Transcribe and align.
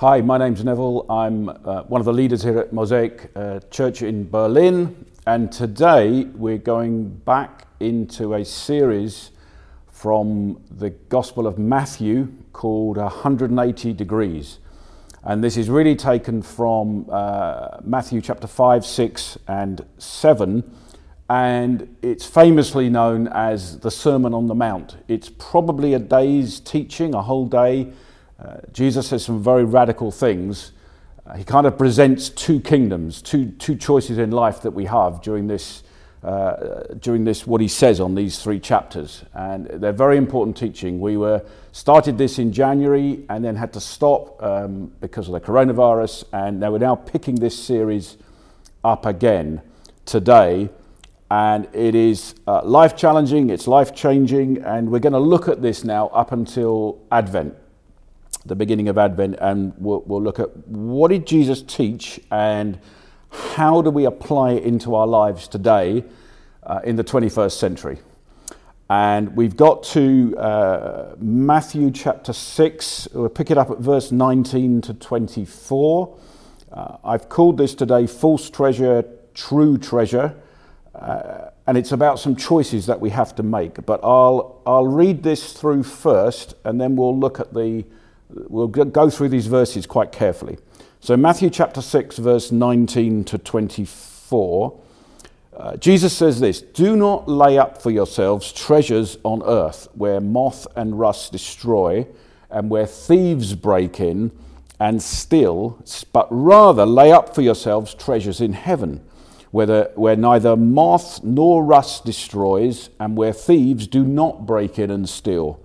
Hi, 0.00 0.20
my 0.20 0.38
name's 0.38 0.62
Neville. 0.62 1.04
I'm 1.10 1.48
uh, 1.48 1.82
one 1.88 2.00
of 2.00 2.04
the 2.04 2.12
leaders 2.12 2.44
here 2.44 2.56
at 2.60 2.72
Mosaic 2.72 3.32
uh, 3.34 3.58
Church 3.68 4.02
in 4.02 4.30
Berlin, 4.30 5.04
and 5.26 5.50
today 5.50 6.22
we're 6.36 6.56
going 6.56 7.08
back 7.08 7.66
into 7.80 8.34
a 8.34 8.44
series 8.44 9.32
from 9.88 10.62
the 10.70 10.90
Gospel 10.90 11.48
of 11.48 11.58
Matthew 11.58 12.28
called 12.52 12.96
180 12.96 13.92
Degrees. 13.92 14.60
And 15.24 15.42
this 15.42 15.56
is 15.56 15.68
really 15.68 15.96
taken 15.96 16.42
from 16.42 17.06
uh, 17.10 17.78
Matthew 17.82 18.20
chapter 18.20 18.46
5, 18.46 18.86
6, 18.86 19.38
and 19.48 19.84
7. 19.98 20.76
And 21.28 21.96
it's 22.02 22.24
famously 22.24 22.88
known 22.88 23.26
as 23.26 23.80
the 23.80 23.90
Sermon 23.90 24.32
on 24.32 24.46
the 24.46 24.54
Mount. 24.54 24.96
It's 25.08 25.28
probably 25.28 25.94
a 25.94 25.98
day's 25.98 26.60
teaching, 26.60 27.14
a 27.14 27.22
whole 27.22 27.46
day 27.46 27.92
uh, 28.42 28.58
Jesus 28.72 29.08
says 29.08 29.24
some 29.24 29.42
very 29.42 29.64
radical 29.64 30.10
things. 30.10 30.72
Uh, 31.26 31.34
he 31.34 31.44
kind 31.44 31.66
of 31.66 31.76
presents 31.76 32.28
two 32.28 32.60
kingdoms, 32.60 33.20
two, 33.20 33.50
two 33.52 33.74
choices 33.74 34.18
in 34.18 34.30
life 34.30 34.62
that 34.62 34.70
we 34.70 34.84
have 34.84 35.20
during 35.22 35.48
this, 35.48 35.82
uh, 36.22 36.82
during 37.00 37.24
this, 37.24 37.46
what 37.46 37.60
he 37.60 37.66
says 37.66 37.98
on 37.98 38.14
these 38.14 38.38
three 38.38 38.60
chapters. 38.60 39.24
And 39.34 39.66
they're 39.66 39.92
very 39.92 40.16
important 40.16 40.56
teaching. 40.56 41.00
We 41.00 41.16
were 41.16 41.44
started 41.72 42.16
this 42.16 42.38
in 42.38 42.52
January 42.52 43.24
and 43.28 43.44
then 43.44 43.56
had 43.56 43.72
to 43.72 43.80
stop 43.80 44.40
um, 44.40 44.92
because 45.00 45.26
of 45.26 45.32
the 45.32 45.40
coronavirus. 45.40 46.24
And 46.32 46.60
now 46.60 46.70
we're 46.70 46.78
now 46.78 46.94
picking 46.94 47.34
this 47.34 47.58
series 47.58 48.18
up 48.84 49.04
again 49.04 49.62
today. 50.04 50.70
And 51.30 51.68
it 51.74 51.94
is 51.96 52.36
uh, 52.46 52.62
life 52.64 52.96
challenging, 52.96 53.50
it's 53.50 53.66
life 53.66 53.94
changing, 53.94 54.62
and 54.62 54.90
we're 54.90 54.98
going 54.98 55.12
to 55.12 55.18
look 55.18 55.46
at 55.46 55.60
this 55.60 55.84
now 55.84 56.06
up 56.08 56.32
until 56.32 57.04
Advent 57.12 57.54
the 58.48 58.56
beginning 58.56 58.88
of 58.88 58.98
Advent, 58.98 59.36
and 59.40 59.72
we'll, 59.78 60.02
we'll 60.06 60.22
look 60.22 60.38
at 60.38 60.56
what 60.66 61.08
did 61.08 61.26
Jesus 61.26 61.62
teach 61.62 62.20
and 62.30 62.78
how 63.30 63.82
do 63.82 63.90
we 63.90 64.04
apply 64.04 64.52
it 64.52 64.64
into 64.64 64.94
our 64.94 65.06
lives 65.06 65.48
today 65.48 66.04
uh, 66.62 66.80
in 66.84 66.96
the 66.96 67.04
21st 67.04 67.52
century. 67.52 67.98
And 68.90 69.36
we've 69.36 69.56
got 69.56 69.82
to 69.84 70.34
uh, 70.38 71.14
Matthew 71.18 71.90
chapter 71.90 72.32
6. 72.32 73.08
We'll 73.12 73.28
pick 73.28 73.50
it 73.50 73.58
up 73.58 73.70
at 73.70 73.78
verse 73.78 74.10
19 74.10 74.80
to 74.82 74.94
24. 74.94 76.18
Uh, 76.72 76.96
I've 77.04 77.28
called 77.28 77.58
this 77.58 77.74
today 77.74 78.06
False 78.06 78.48
Treasure, 78.48 79.04
True 79.34 79.76
Treasure. 79.76 80.34
Uh, 80.94 81.50
and 81.66 81.76
it's 81.76 81.92
about 81.92 82.18
some 82.18 82.34
choices 82.34 82.86
that 82.86 82.98
we 82.98 83.10
have 83.10 83.34
to 83.36 83.42
make. 83.42 83.84
But 83.84 84.00
I'll, 84.02 84.62
I'll 84.66 84.86
read 84.86 85.22
this 85.22 85.52
through 85.52 85.82
first, 85.82 86.54
and 86.64 86.80
then 86.80 86.96
we'll 86.96 87.16
look 87.16 87.38
at 87.38 87.52
the, 87.52 87.84
We'll 88.30 88.68
go 88.68 89.10
through 89.10 89.30
these 89.30 89.46
verses 89.46 89.86
quite 89.86 90.12
carefully. 90.12 90.58
So, 91.00 91.16
Matthew 91.16 91.50
chapter 91.50 91.80
6, 91.80 92.18
verse 92.18 92.52
19 92.52 93.24
to 93.24 93.38
24, 93.38 94.80
uh, 95.56 95.76
Jesus 95.76 96.16
says 96.16 96.40
this 96.40 96.60
Do 96.60 96.96
not 96.96 97.28
lay 97.28 97.58
up 97.58 97.80
for 97.80 97.90
yourselves 97.90 98.52
treasures 98.52 99.16
on 99.22 99.42
earth 99.44 99.88
where 99.94 100.20
moth 100.20 100.66
and 100.76 100.98
rust 100.98 101.32
destroy 101.32 102.06
and 102.50 102.70
where 102.70 102.86
thieves 102.86 103.54
break 103.54 104.00
in 104.00 104.32
and 104.80 105.02
steal, 105.02 105.82
but 106.12 106.28
rather 106.30 106.86
lay 106.86 107.12
up 107.12 107.34
for 107.34 107.42
yourselves 107.42 107.94
treasures 107.94 108.40
in 108.40 108.52
heaven 108.52 109.04
where, 109.50 109.66
the, 109.66 109.90
where 109.94 110.16
neither 110.16 110.56
moth 110.56 111.22
nor 111.24 111.64
rust 111.64 112.04
destroys 112.04 112.90
and 113.00 113.16
where 113.16 113.32
thieves 113.32 113.86
do 113.86 114.04
not 114.04 114.46
break 114.46 114.78
in 114.78 114.90
and 114.90 115.08
steal. 115.08 115.60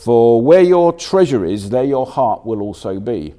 For 0.00 0.40
where 0.40 0.62
your 0.62 0.94
treasure 0.94 1.44
is, 1.44 1.68
there 1.68 1.84
your 1.84 2.06
heart 2.06 2.46
will 2.46 2.62
also 2.62 2.98
be. 2.98 3.34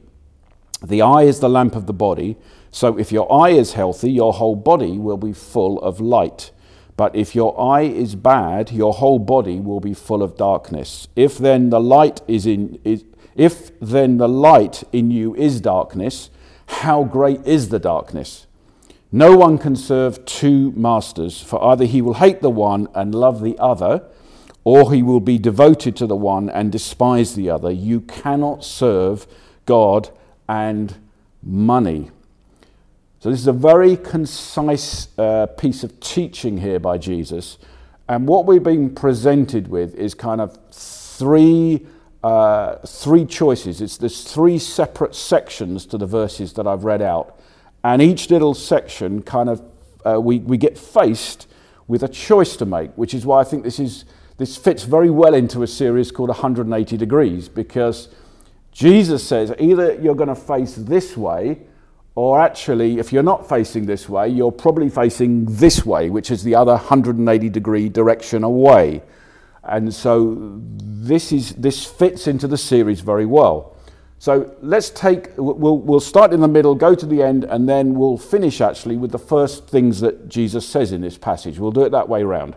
The 0.84 1.02
eye 1.02 1.24
is 1.24 1.40
the 1.40 1.50
lamp 1.50 1.76
of 1.76 1.88
the 1.88 1.94
body, 1.94 2.38
so 2.70 3.00
if 3.00 3.12
your 3.12 3.34
eye 3.34 3.50
is 3.50 3.74
healthy, 3.74 4.12
your 4.12 4.34
whole 4.34 4.56
body 4.56 5.00
will 5.00 5.18
be 5.18 5.34
full 5.34 5.80
of 5.80 6.00
light. 6.00 6.52
But 6.96 7.16
if 7.16 7.34
your 7.34 7.60
eye 7.60 7.86
is 8.04 8.14
bad, 8.14 8.72
your 8.72 8.94
whole 8.94 9.18
body 9.18 9.60
will 9.60 9.80
be 9.80 9.96
full 9.96 10.22
of 10.22 10.38
darkness. 10.38 11.08
If 11.16 11.40
then 11.40 11.72
the 11.72 11.80
light 11.80 12.22
is 12.28 12.46
in 12.46 12.80
is, 12.84 13.06
if 13.36 13.72
then 13.80 14.18
the 14.18 14.30
light 14.30 14.84
in 14.92 15.10
you 15.10 15.34
is 15.34 15.62
darkness, 15.62 16.30
how 16.68 17.04
great 17.04 17.44
is 17.44 17.70
the 17.70 17.80
darkness? 17.80 18.46
No 19.12 19.36
one 19.36 19.58
can 19.58 19.76
serve 19.76 20.24
two 20.26 20.74
masters, 20.74 21.42
for 21.42 21.64
either 21.66 21.86
he 21.86 22.04
will 22.04 22.22
hate 22.26 22.42
the 22.42 22.52
one 22.52 22.88
and 22.94 23.16
love 23.16 23.42
the 23.42 23.58
other, 23.58 24.04
or 24.64 24.94
he 24.94 25.02
will 25.02 25.20
be 25.20 25.38
devoted 25.38 25.96
to 25.98 26.08
the 26.08 26.16
one 26.16 26.50
and 26.50 26.72
despise 26.72 27.36
the 27.36 27.50
other. 27.50 27.72
You 27.72 28.02
cannot 28.02 28.64
serve 28.64 29.26
God 29.66 30.10
and 30.48 30.96
money. 31.42 32.12
So, 33.20 33.30
this 33.30 33.40
is 33.40 33.48
a 33.48 33.54
very 33.54 33.98
concise 33.98 35.08
uh, 35.18 35.46
piece 35.46 35.84
of 35.84 36.00
teaching 36.00 36.58
here 36.58 36.80
by 36.80 36.98
Jesus. 36.98 37.58
And 38.10 38.28
what 38.28 38.46
we've 38.46 38.64
been 38.64 38.94
presented 38.94 39.68
with 39.68 39.96
is 39.96 40.14
kind 40.14 40.42
of 40.42 40.58
three, 40.72 41.86
uh, 42.24 42.76
three 42.78 43.26
choices. 43.26 43.80
It's, 43.80 43.98
there's 43.98 44.24
three 44.24 44.58
separate 44.58 45.16
sections 45.16 45.86
to 45.88 45.98
the 45.98 46.08
verses 46.08 46.54
that 46.54 46.68
I've 46.68 46.84
read 46.84 47.02
out. 47.02 47.40
And 47.84 48.02
each 48.02 48.30
little 48.30 48.54
section 48.54 49.22
kind 49.22 49.50
of, 49.50 49.64
uh, 50.06 50.20
we, 50.20 50.40
we 50.40 50.58
get 50.58 50.78
faced 50.78 51.48
with 51.88 52.04
a 52.04 52.08
choice 52.08 52.56
to 52.58 52.66
make, 52.66 52.92
which 52.96 53.14
is 53.14 53.26
why 53.26 53.42
I 53.42 53.44
think 53.44 53.64
this 53.64 53.80
is 53.80 54.06
this 54.42 54.58
fits 54.58 54.86
very 54.86 55.12
well 55.12 55.36
into 55.36 55.62
a 55.62 55.68
series 55.68 56.12
called 56.12 56.30
180 56.30 56.98
Degrees 56.98 57.48
because 57.48 58.10
Jesus 58.72 59.24
says 59.24 59.54
either 59.60 59.94
you're 60.02 60.16
going 60.16 60.30
to 60.30 60.36
face 60.36 60.74
this 60.74 61.16
way, 61.16 61.60
or 62.16 62.42
actually, 62.42 62.98
if 62.98 63.14
you're 63.14 63.22
not 63.22 63.48
facing 63.48 63.86
this 63.86 64.10
way, 64.10 64.30
you're 64.30 64.52
probably 64.52 64.90
facing 64.90 65.46
this 65.46 65.86
way, 65.86 66.10
which 66.10 66.32
is 66.32 66.44
the 66.44 66.56
other 66.56 66.72
180 66.72 67.50
degree 67.50 67.88
direction 67.88 68.44
away. 68.44 69.04
And 69.64 69.94
so 69.94 70.60
this, 70.82 71.32
is, 71.32 71.54
this 71.54 71.86
fits 71.86 72.26
into 72.26 72.48
the 72.48 72.58
series 72.58 73.02
very 73.02 73.28
well. 73.28 73.78
So 74.18 74.56
let's 74.64 74.90
take, 74.90 75.30
we'll, 75.38 75.78
we'll 75.78 76.00
start 76.00 76.34
in 76.34 76.42
the 76.42 76.48
middle, 76.48 76.74
go 76.74 76.96
to 76.96 77.06
the 77.06 77.22
end, 77.22 77.44
and 77.44 77.70
then 77.70 77.94
we'll 77.94 78.18
finish 78.18 78.60
actually 78.60 78.98
with 78.98 79.12
the 79.12 79.20
first 79.20 79.68
things 79.68 80.00
that 80.02 80.30
Jesus 80.30 80.68
says 80.68 80.92
in 80.92 81.02
this 81.02 81.18
passage. 81.18 81.60
We'll 81.60 81.72
do 81.72 81.84
it 81.84 81.92
that 81.92 82.10
way 82.10 82.24
round. 82.24 82.56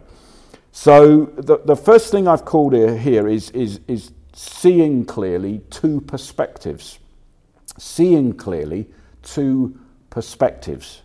So 0.77 1.27
the, 1.37 1.59
the 1.59 1.77
first 1.77 2.11
thing 2.11 2.27
I've 2.27 2.45
called 2.45 2.73
here 2.73 3.29
is, 3.29 3.49
is, 3.51 3.79
is 3.87 4.11
seeing 4.33 5.05
clearly 5.05 5.61
two 5.71 6.01
perspectives. 6.01 6.99
Seeing 7.79 8.33
clearly 8.33 8.89
two 9.23 9.79
perspectives. 10.11 11.03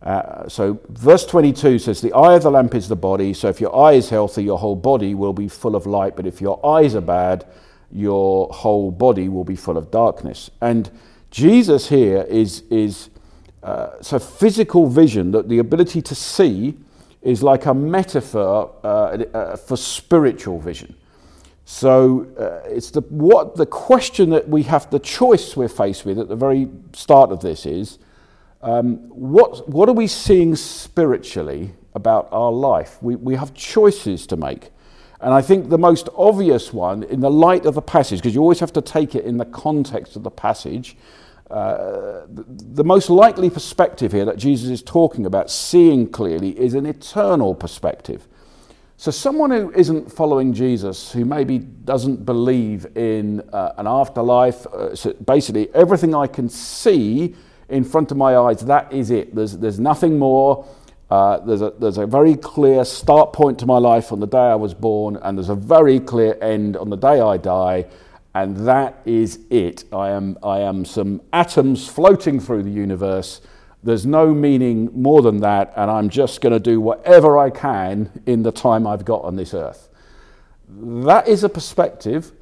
Uh, 0.00 0.48
so 0.48 0.80
verse 0.88 1.26
22 1.26 1.78
says, 1.78 2.00
The 2.00 2.14
eye 2.14 2.36
of 2.36 2.42
the 2.44 2.50
lamp 2.50 2.74
is 2.74 2.88
the 2.88 2.96
body. 2.96 3.34
So 3.34 3.50
if 3.50 3.60
your 3.60 3.76
eye 3.76 3.92
is 3.92 4.08
healthy, 4.08 4.44
your 4.44 4.58
whole 4.58 4.76
body 4.76 5.14
will 5.14 5.34
be 5.34 5.46
full 5.46 5.76
of 5.76 5.84
light. 5.84 6.16
But 6.16 6.26
if 6.26 6.40
your 6.40 6.64
eyes 6.64 6.94
are 6.94 7.02
bad, 7.02 7.44
your 7.90 8.48
whole 8.48 8.90
body 8.90 9.28
will 9.28 9.44
be 9.44 9.56
full 9.56 9.76
of 9.76 9.90
darkness. 9.90 10.50
And 10.62 10.90
Jesus 11.30 11.90
here 11.90 12.22
is, 12.30 12.62
is 12.70 13.10
uh, 13.62 13.90
so 14.00 14.18
physical 14.18 14.86
vision, 14.86 15.32
that 15.32 15.50
the 15.50 15.58
ability 15.58 16.00
to 16.00 16.14
see 16.14 16.78
is 17.22 17.42
like 17.42 17.66
a 17.66 17.74
metaphor 17.74 18.74
uh, 18.82 19.56
for 19.56 19.76
spiritual 19.76 20.58
vision. 20.58 20.94
So 21.64 22.26
uh, 22.38 22.68
it's 22.68 22.90
the 22.90 23.02
what 23.02 23.56
the 23.56 23.66
question 23.66 24.30
that 24.30 24.48
we 24.48 24.64
have 24.64 24.90
the 24.90 24.98
choice 24.98 25.56
we're 25.56 25.68
faced 25.68 26.04
with 26.04 26.18
at 26.18 26.28
the 26.28 26.36
very 26.36 26.68
start 26.92 27.30
of 27.30 27.40
this 27.40 27.64
is 27.66 27.98
um, 28.62 28.96
what 29.08 29.68
what 29.68 29.88
are 29.88 29.94
we 29.94 30.06
seeing 30.06 30.56
spiritually 30.56 31.74
about 31.94 32.28
our 32.32 32.50
life? 32.50 32.98
We 33.00 33.16
we 33.16 33.36
have 33.36 33.54
choices 33.54 34.26
to 34.28 34.36
make. 34.36 34.70
And 35.20 35.32
I 35.32 35.40
think 35.40 35.68
the 35.68 35.78
most 35.78 36.08
obvious 36.16 36.72
one, 36.72 37.04
in 37.04 37.20
the 37.20 37.30
light 37.30 37.64
of 37.64 37.74
the 37.74 37.82
passage, 37.82 38.18
because 38.18 38.34
you 38.34 38.40
always 38.40 38.58
have 38.58 38.72
to 38.72 38.82
take 38.82 39.14
it 39.14 39.24
in 39.24 39.38
the 39.38 39.44
context 39.44 40.16
of 40.16 40.24
the 40.24 40.32
passage, 40.32 40.96
uh, 41.52 42.26
the 42.28 42.82
most 42.82 43.10
likely 43.10 43.50
perspective 43.50 44.10
here 44.12 44.24
that 44.24 44.38
Jesus 44.38 44.70
is 44.70 44.82
talking 44.82 45.26
about, 45.26 45.50
seeing 45.50 46.08
clearly, 46.08 46.58
is 46.58 46.72
an 46.72 46.86
eternal 46.86 47.54
perspective. 47.54 48.26
So, 48.96 49.10
someone 49.10 49.50
who 49.50 49.70
isn't 49.72 50.10
following 50.10 50.54
Jesus, 50.54 51.12
who 51.12 51.24
maybe 51.24 51.58
doesn't 51.58 52.24
believe 52.24 52.96
in 52.96 53.40
uh, 53.52 53.72
an 53.76 53.86
afterlife, 53.86 54.66
uh, 54.68 54.94
so 54.94 55.12
basically 55.12 55.68
everything 55.74 56.14
I 56.14 56.26
can 56.26 56.48
see 56.48 57.34
in 57.68 57.84
front 57.84 58.10
of 58.10 58.16
my 58.16 58.36
eyes, 58.36 58.60
that 58.60 58.92
is 58.92 59.10
it. 59.10 59.34
There's, 59.34 59.58
there's 59.58 59.80
nothing 59.80 60.18
more. 60.18 60.66
Uh, 61.10 61.38
there's, 61.40 61.60
a, 61.60 61.74
there's 61.78 61.98
a 61.98 62.06
very 62.06 62.36
clear 62.36 62.84
start 62.84 63.34
point 63.34 63.58
to 63.58 63.66
my 63.66 63.76
life 63.76 64.12
on 64.12 64.20
the 64.20 64.26
day 64.26 64.38
I 64.38 64.54
was 64.54 64.72
born, 64.72 65.16
and 65.16 65.36
there's 65.36 65.50
a 65.50 65.54
very 65.54 66.00
clear 66.00 66.38
end 66.40 66.78
on 66.78 66.88
the 66.88 66.96
day 66.96 67.20
I 67.20 67.36
die 67.36 67.86
and 68.34 68.56
that 68.68 69.00
is 69.04 69.40
it. 69.50 69.84
I 69.92 70.10
am, 70.10 70.38
I 70.42 70.60
am 70.60 70.84
some 70.84 71.20
atoms 71.32 71.86
floating 71.86 72.40
through 72.40 72.62
the 72.62 72.70
universe. 72.70 73.40
There's 73.82 74.06
no 74.06 74.32
meaning 74.32 74.88
more 74.94 75.22
than 75.22 75.38
that, 75.38 75.72
and 75.76 75.90
I'm 75.90 76.08
just 76.08 76.40
going 76.40 76.52
to 76.52 76.60
do 76.60 76.80
whatever 76.80 77.36
I 77.36 77.50
can 77.50 78.22
in 78.26 78.42
the 78.42 78.52
time 78.52 78.86
I've 78.86 79.04
got 79.04 79.22
on 79.22 79.36
this 79.36 79.52
earth. 79.52 79.88
That 80.68 81.28
is 81.28 81.44
a 81.44 81.48
perspective 81.48 82.32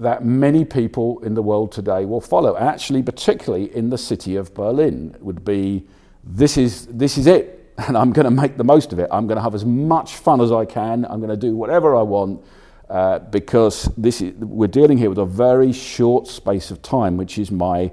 that 0.00 0.24
many 0.24 0.64
people 0.64 1.20
in 1.20 1.34
the 1.34 1.42
world 1.42 1.70
today 1.70 2.06
will 2.06 2.22
follow. 2.22 2.56
Actually, 2.56 3.02
particularly 3.02 3.74
in 3.76 3.90
the 3.90 3.98
city 3.98 4.34
of 4.36 4.52
Berlin, 4.54 5.14
would 5.20 5.44
be 5.44 5.86
this 6.24 6.56
is, 6.56 6.86
this 6.86 7.18
is 7.18 7.26
it, 7.26 7.72
and 7.78 7.96
I'm 7.96 8.12
going 8.12 8.24
to 8.24 8.30
make 8.30 8.56
the 8.56 8.64
most 8.64 8.92
of 8.92 8.98
it. 8.98 9.08
I'm 9.12 9.26
going 9.28 9.36
to 9.36 9.42
have 9.42 9.54
as 9.54 9.64
much 9.64 10.16
fun 10.16 10.40
as 10.40 10.50
I 10.50 10.64
can. 10.64 11.04
I'm 11.04 11.20
going 11.20 11.30
to 11.30 11.36
do 11.36 11.54
whatever 11.54 11.94
I 11.94 12.02
want 12.02 12.42
uh, 12.90 13.20
because 13.20 13.84
this 13.96 14.20
is, 14.20 14.34
we're 14.34 14.66
dealing 14.66 14.98
here 14.98 15.08
with 15.08 15.18
a 15.18 15.24
very 15.24 15.72
short 15.72 16.26
space 16.26 16.72
of 16.72 16.82
time, 16.82 17.16
which 17.16 17.38
is 17.38 17.52
my 17.52 17.92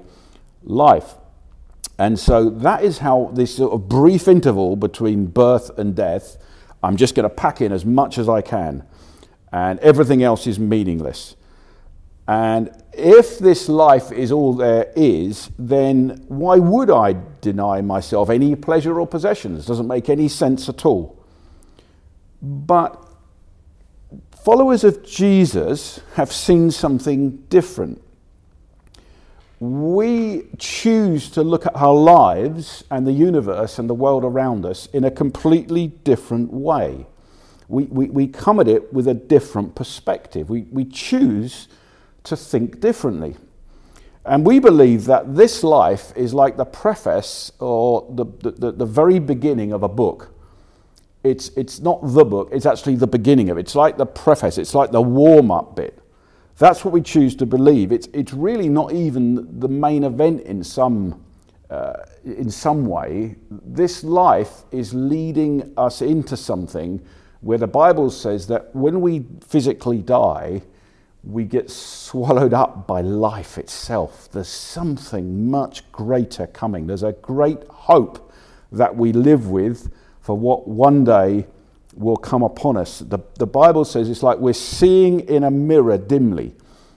life. 0.64 1.14
And 2.00 2.18
so 2.18 2.50
that 2.50 2.82
is 2.82 2.98
how 2.98 3.30
this 3.32 3.54
sort 3.54 3.72
of 3.72 3.88
brief 3.88 4.26
interval 4.26 4.74
between 4.74 5.26
birth 5.26 5.78
and 5.78 5.94
death, 5.94 6.36
I'm 6.82 6.96
just 6.96 7.14
going 7.14 7.28
to 7.28 7.34
pack 7.34 7.60
in 7.60 7.70
as 7.70 7.84
much 7.84 8.18
as 8.18 8.28
I 8.28 8.40
can, 8.40 8.84
and 9.52 9.78
everything 9.78 10.24
else 10.24 10.48
is 10.48 10.58
meaningless. 10.58 11.36
And 12.26 12.70
if 12.92 13.38
this 13.38 13.68
life 13.68 14.10
is 14.10 14.32
all 14.32 14.52
there 14.52 14.92
is, 14.96 15.48
then 15.60 16.24
why 16.26 16.58
would 16.58 16.90
I 16.90 17.14
deny 17.40 17.80
myself 17.82 18.30
any 18.30 18.56
pleasure 18.56 19.00
or 19.00 19.06
possessions? 19.06 19.64
Doesn't 19.64 19.86
make 19.86 20.08
any 20.08 20.26
sense 20.26 20.68
at 20.68 20.84
all. 20.84 21.24
But 22.42 23.07
followers 24.48 24.82
of 24.82 25.04
Jesus 25.04 26.00
have 26.14 26.32
seen 26.32 26.70
something 26.70 27.36
different. 27.50 28.00
We 29.60 30.44
choose 30.56 31.28
to 31.32 31.42
look 31.42 31.66
at 31.66 31.76
our 31.76 31.94
lives 31.94 32.82
and 32.90 33.06
the 33.06 33.12
universe 33.12 33.78
and 33.78 33.90
the 33.90 33.94
world 33.94 34.24
around 34.24 34.64
us 34.64 34.86
in 34.94 35.04
a 35.04 35.10
completely 35.10 35.88
different 35.88 36.50
way. 36.50 37.04
We, 37.68 37.84
we, 37.84 38.06
we 38.06 38.26
come 38.26 38.58
at 38.58 38.68
it 38.68 38.90
with 38.90 39.06
a 39.06 39.12
different 39.12 39.74
perspective. 39.74 40.48
We, 40.48 40.62
we 40.62 40.86
choose 40.86 41.68
to 42.24 42.34
think 42.34 42.80
differently. 42.80 43.36
And 44.24 44.46
we 44.46 44.60
believe 44.60 45.04
that 45.04 45.36
this 45.36 45.62
life 45.62 46.10
is 46.16 46.32
like 46.32 46.56
the 46.56 46.64
preface 46.64 47.52
or 47.58 48.06
the, 48.08 48.24
the, 48.24 48.72
the, 48.72 48.86
very 48.86 49.18
beginning 49.18 49.74
of 49.74 49.82
a 49.82 49.88
book. 49.90 50.32
It's, 51.24 51.48
it's 51.50 51.80
not 51.80 52.00
the 52.02 52.24
book, 52.24 52.50
it's 52.52 52.66
actually 52.66 52.96
the 52.96 53.06
beginning 53.06 53.50
of 53.50 53.58
it. 53.58 53.60
It's 53.60 53.74
like 53.74 53.96
the 53.96 54.06
preface, 54.06 54.58
it's 54.58 54.74
like 54.74 54.90
the 54.90 55.02
warm 55.02 55.50
up 55.50 55.76
bit. 55.76 55.98
That's 56.58 56.84
what 56.84 56.92
we 56.92 57.02
choose 57.02 57.36
to 57.36 57.46
believe. 57.46 57.92
It's, 57.92 58.08
it's 58.12 58.32
really 58.32 58.68
not 58.68 58.92
even 58.92 59.60
the 59.60 59.68
main 59.68 60.04
event 60.04 60.42
in 60.42 60.64
some, 60.64 61.24
uh, 61.70 61.94
in 62.24 62.50
some 62.50 62.86
way. 62.86 63.36
This 63.50 64.02
life 64.02 64.64
is 64.72 64.92
leading 64.92 65.72
us 65.76 66.02
into 66.02 66.36
something 66.36 67.00
where 67.40 67.58
the 67.58 67.68
Bible 67.68 68.10
says 68.10 68.48
that 68.48 68.74
when 68.74 69.00
we 69.00 69.24
physically 69.46 69.98
die, 69.98 70.62
we 71.22 71.44
get 71.44 71.70
swallowed 71.70 72.54
up 72.54 72.86
by 72.86 73.00
life 73.00 73.58
itself. 73.58 74.28
There's 74.32 74.48
something 74.48 75.50
much 75.50 75.90
greater 75.92 76.46
coming. 76.48 76.86
There's 76.86 77.02
a 77.02 77.12
great 77.12 77.62
hope 77.68 78.32
that 78.72 78.96
we 78.96 79.12
live 79.12 79.48
with 79.48 79.92
for 80.28 80.36
what 80.36 80.68
one 80.68 81.04
day 81.04 81.46
will 81.94 82.18
come 82.18 82.42
upon 82.42 82.76
us. 82.76 82.98
The, 82.98 83.18
the 83.38 83.46
Bible 83.46 83.86
says 83.86 84.10
it's 84.10 84.22
like 84.22 84.36
we're 84.36 84.52
seeing 84.52 85.20
in 85.20 85.44
a 85.44 85.50
mirror 85.50 85.96
dimly. 85.96 86.54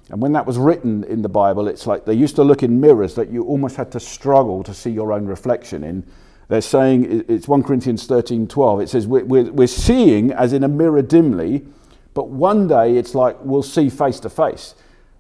And 0.10 0.22
when 0.22 0.34
that 0.34 0.46
was 0.46 0.58
written 0.58 1.06
in 1.06 1.22
the 1.22 1.30
Bible, 1.30 1.70
it's 1.70 1.88
like 1.88 2.04
they 2.04 2.14
used 2.14 2.36
to 2.36 2.44
look 2.44 2.62
in 2.62 2.82
mirrors 2.82 3.16
that 3.16 3.30
you 3.30 3.46
almost 3.46 3.78
had 3.78 3.90
to 3.94 4.02
struggle 4.02 4.64
to 4.64 4.74
see 4.74 4.90
your 4.90 5.14
own 5.14 5.26
reflection 5.26 5.86
in. 5.86 6.06
They're 6.50 6.60
saying, 6.60 7.24
it's 7.30 7.48
1 7.48 7.64
Corinthians 7.64 8.06
13 8.06 8.50
12, 8.50 8.82
it 8.82 8.90
says, 8.90 9.08
we're, 9.08 9.24
we're, 9.24 9.50
we're 9.54 9.68
seeing 9.68 10.34
as 10.34 10.52
in 10.52 10.66
a 10.66 10.68
mirror 10.68 11.02
dimly 11.02 11.66
but 12.14 12.28
one 12.28 12.68
day 12.68 12.98
it's 12.98 13.16
like 13.16 13.38
we'll 13.40 13.64
see 13.64 13.90
face 13.90 14.20
to 14.20 14.30
face. 14.30 14.76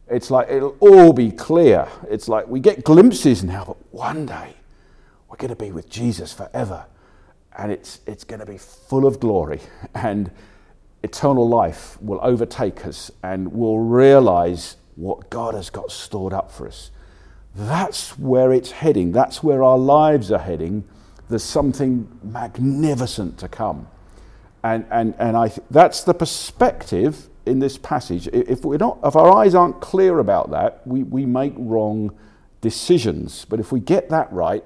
It's 0.09 0.29
like 0.29 0.49
it'll 0.49 0.75
all 0.81 1.13
be 1.13 1.31
clear. 1.31 1.87
It's 2.09 2.27
like 2.27 2.45
we 2.49 2.59
get 2.59 2.83
glimpses 2.83 3.41
now, 3.41 3.63
but 3.63 3.77
one 3.93 4.25
day 4.25 4.55
we're 5.29 5.37
going 5.37 5.47
to 5.47 5.55
be 5.55 5.71
with 5.71 5.89
Jesus 5.89 6.33
forever. 6.33 6.87
And 7.57 7.71
it's, 7.71 7.99
it's 8.07 8.23
going 8.23 8.39
to 8.39 8.45
be 8.45 8.57
full 8.57 9.05
of 9.05 9.19
glory. 9.19 9.59
And 9.93 10.31
eternal 11.03 11.47
life 11.47 12.01
will 12.01 12.19
overtake 12.21 12.85
us 12.85 13.11
and 13.23 13.51
we'll 13.51 13.79
realize 13.79 14.77
what 14.95 15.29
God 15.29 15.53
has 15.53 15.69
got 15.69 15.91
stored 15.91 16.33
up 16.33 16.51
for 16.51 16.67
us. 16.67 16.91
That's 17.55 18.17
where 18.17 18.53
it's 18.53 18.71
heading. 18.71 19.11
That's 19.11 19.43
where 19.43 19.63
our 19.63 19.77
lives 19.77 20.31
are 20.31 20.39
heading. 20.39 20.85
There's 21.29 21.43
something 21.43 22.07
magnificent 22.23 23.37
to 23.39 23.47
come. 23.47 23.87
And, 24.63 24.85
and, 24.91 25.15
and 25.17 25.35
I 25.35 25.47
th- 25.47 25.65
that's 25.69 26.03
the 26.03 26.13
perspective 26.13 27.27
in 27.45 27.59
this 27.59 27.77
passage. 27.77 28.27
If, 28.27 28.63
we're 28.63 28.77
not, 28.77 28.99
if 29.03 29.15
our 29.15 29.31
eyes 29.31 29.55
aren't 29.55 29.81
clear 29.81 30.19
about 30.19 30.51
that, 30.51 30.85
we, 30.85 31.03
we 31.03 31.25
make 31.25 31.53
wrong 31.57 32.15
decisions. 32.61 33.45
But 33.45 33.59
if 33.59 33.71
we 33.71 33.79
get 33.79 34.09
that 34.09 34.31
right, 34.31 34.63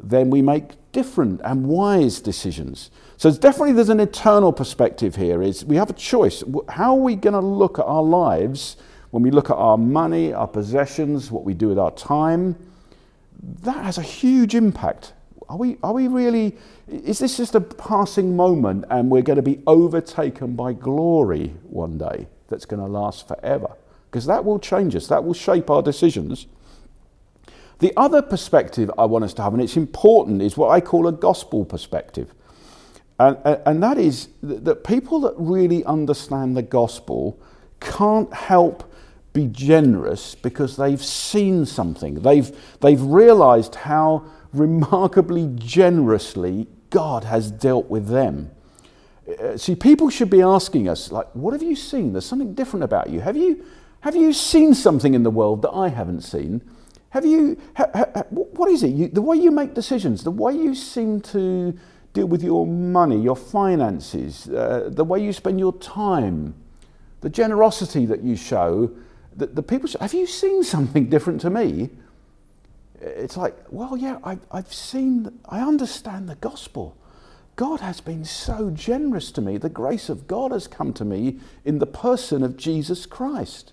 then 0.00 0.30
we 0.30 0.40
make 0.40 0.72
different 0.94 1.42
and 1.44 1.66
wise 1.66 2.20
decisions. 2.20 2.90
So 3.18 3.28
it's 3.28 3.36
definitely 3.36 3.72
there's 3.72 3.90
an 3.90 4.00
eternal 4.00 4.52
perspective 4.52 5.16
here. 5.16 5.42
Is 5.42 5.62
we 5.66 5.76
have 5.76 5.90
a 5.90 5.94
choice. 5.94 6.42
How 6.70 6.94
are 6.94 7.02
we 7.02 7.16
going 7.16 7.34
to 7.34 7.46
look 7.46 7.78
at 7.78 7.84
our 7.84 8.02
lives 8.02 8.78
when 9.10 9.22
we 9.22 9.30
look 9.30 9.50
at 9.50 9.56
our 9.56 9.76
money, 9.76 10.32
our 10.32 10.48
possessions, 10.48 11.30
what 11.30 11.44
we 11.44 11.52
do 11.52 11.68
with 11.68 11.78
our 11.78 11.90
time? 11.90 12.56
That 13.62 13.84
has 13.84 13.98
a 13.98 14.02
huge 14.02 14.54
impact 14.54 15.12
are 15.48 15.56
we, 15.56 15.76
are 15.82 15.92
we 15.92 16.08
really, 16.08 16.56
is 16.88 17.18
this 17.18 17.36
just 17.36 17.54
a 17.54 17.60
passing 17.60 18.36
moment 18.36 18.84
and 18.90 19.10
we're 19.10 19.22
going 19.22 19.36
to 19.36 19.42
be 19.42 19.60
overtaken 19.66 20.54
by 20.56 20.72
glory 20.72 21.54
one 21.68 21.98
day 21.98 22.26
that's 22.48 22.64
going 22.64 22.80
to 22.80 22.88
last 22.88 23.28
forever? 23.28 23.68
Because 24.10 24.26
that 24.26 24.44
will 24.44 24.58
change 24.58 24.94
us, 24.96 25.06
that 25.08 25.24
will 25.24 25.34
shape 25.34 25.70
our 25.70 25.82
decisions. 25.82 26.46
The 27.78 27.92
other 27.96 28.22
perspective 28.22 28.90
I 28.96 29.04
want 29.04 29.24
us 29.24 29.34
to 29.34 29.42
have, 29.42 29.52
and 29.52 29.62
it's 29.62 29.76
important, 29.76 30.42
is 30.42 30.56
what 30.56 30.70
I 30.70 30.80
call 30.80 31.06
a 31.06 31.12
gospel 31.12 31.64
perspective. 31.64 32.32
And, 33.18 33.36
and 33.44 33.82
that 33.82 33.98
is 33.98 34.28
that 34.42 34.84
people 34.84 35.20
that 35.20 35.34
really 35.36 35.84
understand 35.84 36.56
the 36.56 36.62
gospel 36.62 37.38
can't 37.80 38.32
help 38.32 38.90
be 39.32 39.46
generous 39.46 40.34
because 40.34 40.76
they've 40.76 41.02
seen 41.02 41.66
something. 41.66 42.14
They've, 42.22 42.56
they've 42.80 43.02
realized 43.02 43.74
how 43.74 44.24
remarkably 44.52 45.50
generously 45.56 46.68
God 46.90 47.24
has 47.24 47.50
dealt 47.50 47.90
with 47.90 48.08
them. 48.08 48.52
Uh, 49.28 49.56
see, 49.56 49.74
people 49.74 50.10
should 50.10 50.30
be 50.30 50.42
asking 50.42 50.88
us, 50.88 51.10
like, 51.10 51.26
what 51.34 51.52
have 51.52 51.62
you 51.62 51.74
seen? 51.74 52.12
There's 52.12 52.26
something 52.26 52.54
different 52.54 52.84
about 52.84 53.10
you. 53.10 53.20
Have 53.20 53.36
you, 53.36 53.64
have 54.00 54.14
you 54.14 54.32
seen 54.32 54.74
something 54.74 55.14
in 55.14 55.24
the 55.24 55.30
world 55.30 55.62
that 55.62 55.70
I 55.72 55.88
haven't 55.88 56.20
seen? 56.20 56.62
Have 57.14 57.24
you, 57.24 57.56
ha, 57.76 57.86
ha, 57.94 58.24
what 58.30 58.68
is 58.68 58.82
it? 58.82 58.88
You, 58.88 59.06
the 59.06 59.22
way 59.22 59.36
you 59.36 59.52
make 59.52 59.72
decisions, 59.72 60.24
the 60.24 60.32
way 60.32 60.52
you 60.52 60.74
seem 60.74 61.20
to 61.20 61.72
deal 62.12 62.26
with 62.26 62.42
your 62.42 62.66
money, 62.66 63.20
your 63.20 63.36
finances, 63.36 64.48
uh, 64.48 64.90
the 64.92 65.04
way 65.04 65.22
you 65.22 65.32
spend 65.32 65.60
your 65.60 65.74
time, 65.74 66.56
the 67.20 67.30
generosity 67.30 68.04
that 68.06 68.24
you 68.24 68.34
show, 68.34 68.90
the, 69.36 69.46
the 69.46 69.62
people, 69.62 69.88
show, 69.88 70.00
have 70.00 70.12
you 70.12 70.26
seen 70.26 70.64
something 70.74 71.08
different 71.08 71.40
to 71.42 71.50
me? 71.50 71.90
it's 73.00 73.36
like, 73.36 73.54
well, 73.70 73.96
yeah, 73.96 74.18
I, 74.24 74.38
I've 74.50 74.72
seen, 74.72 75.38
I 75.48 75.60
understand 75.60 76.28
the 76.28 76.34
gospel. 76.34 76.96
God 77.54 77.78
has 77.78 78.00
been 78.00 78.24
so 78.24 78.70
generous 78.70 79.30
to 79.32 79.40
me. 79.40 79.56
The 79.56 79.68
grace 79.68 80.08
of 80.08 80.26
God 80.26 80.50
has 80.50 80.66
come 80.66 80.92
to 80.94 81.04
me 81.04 81.38
in 81.64 81.78
the 81.78 81.86
person 81.86 82.42
of 82.42 82.56
Jesus 82.56 83.06
Christ. 83.06 83.72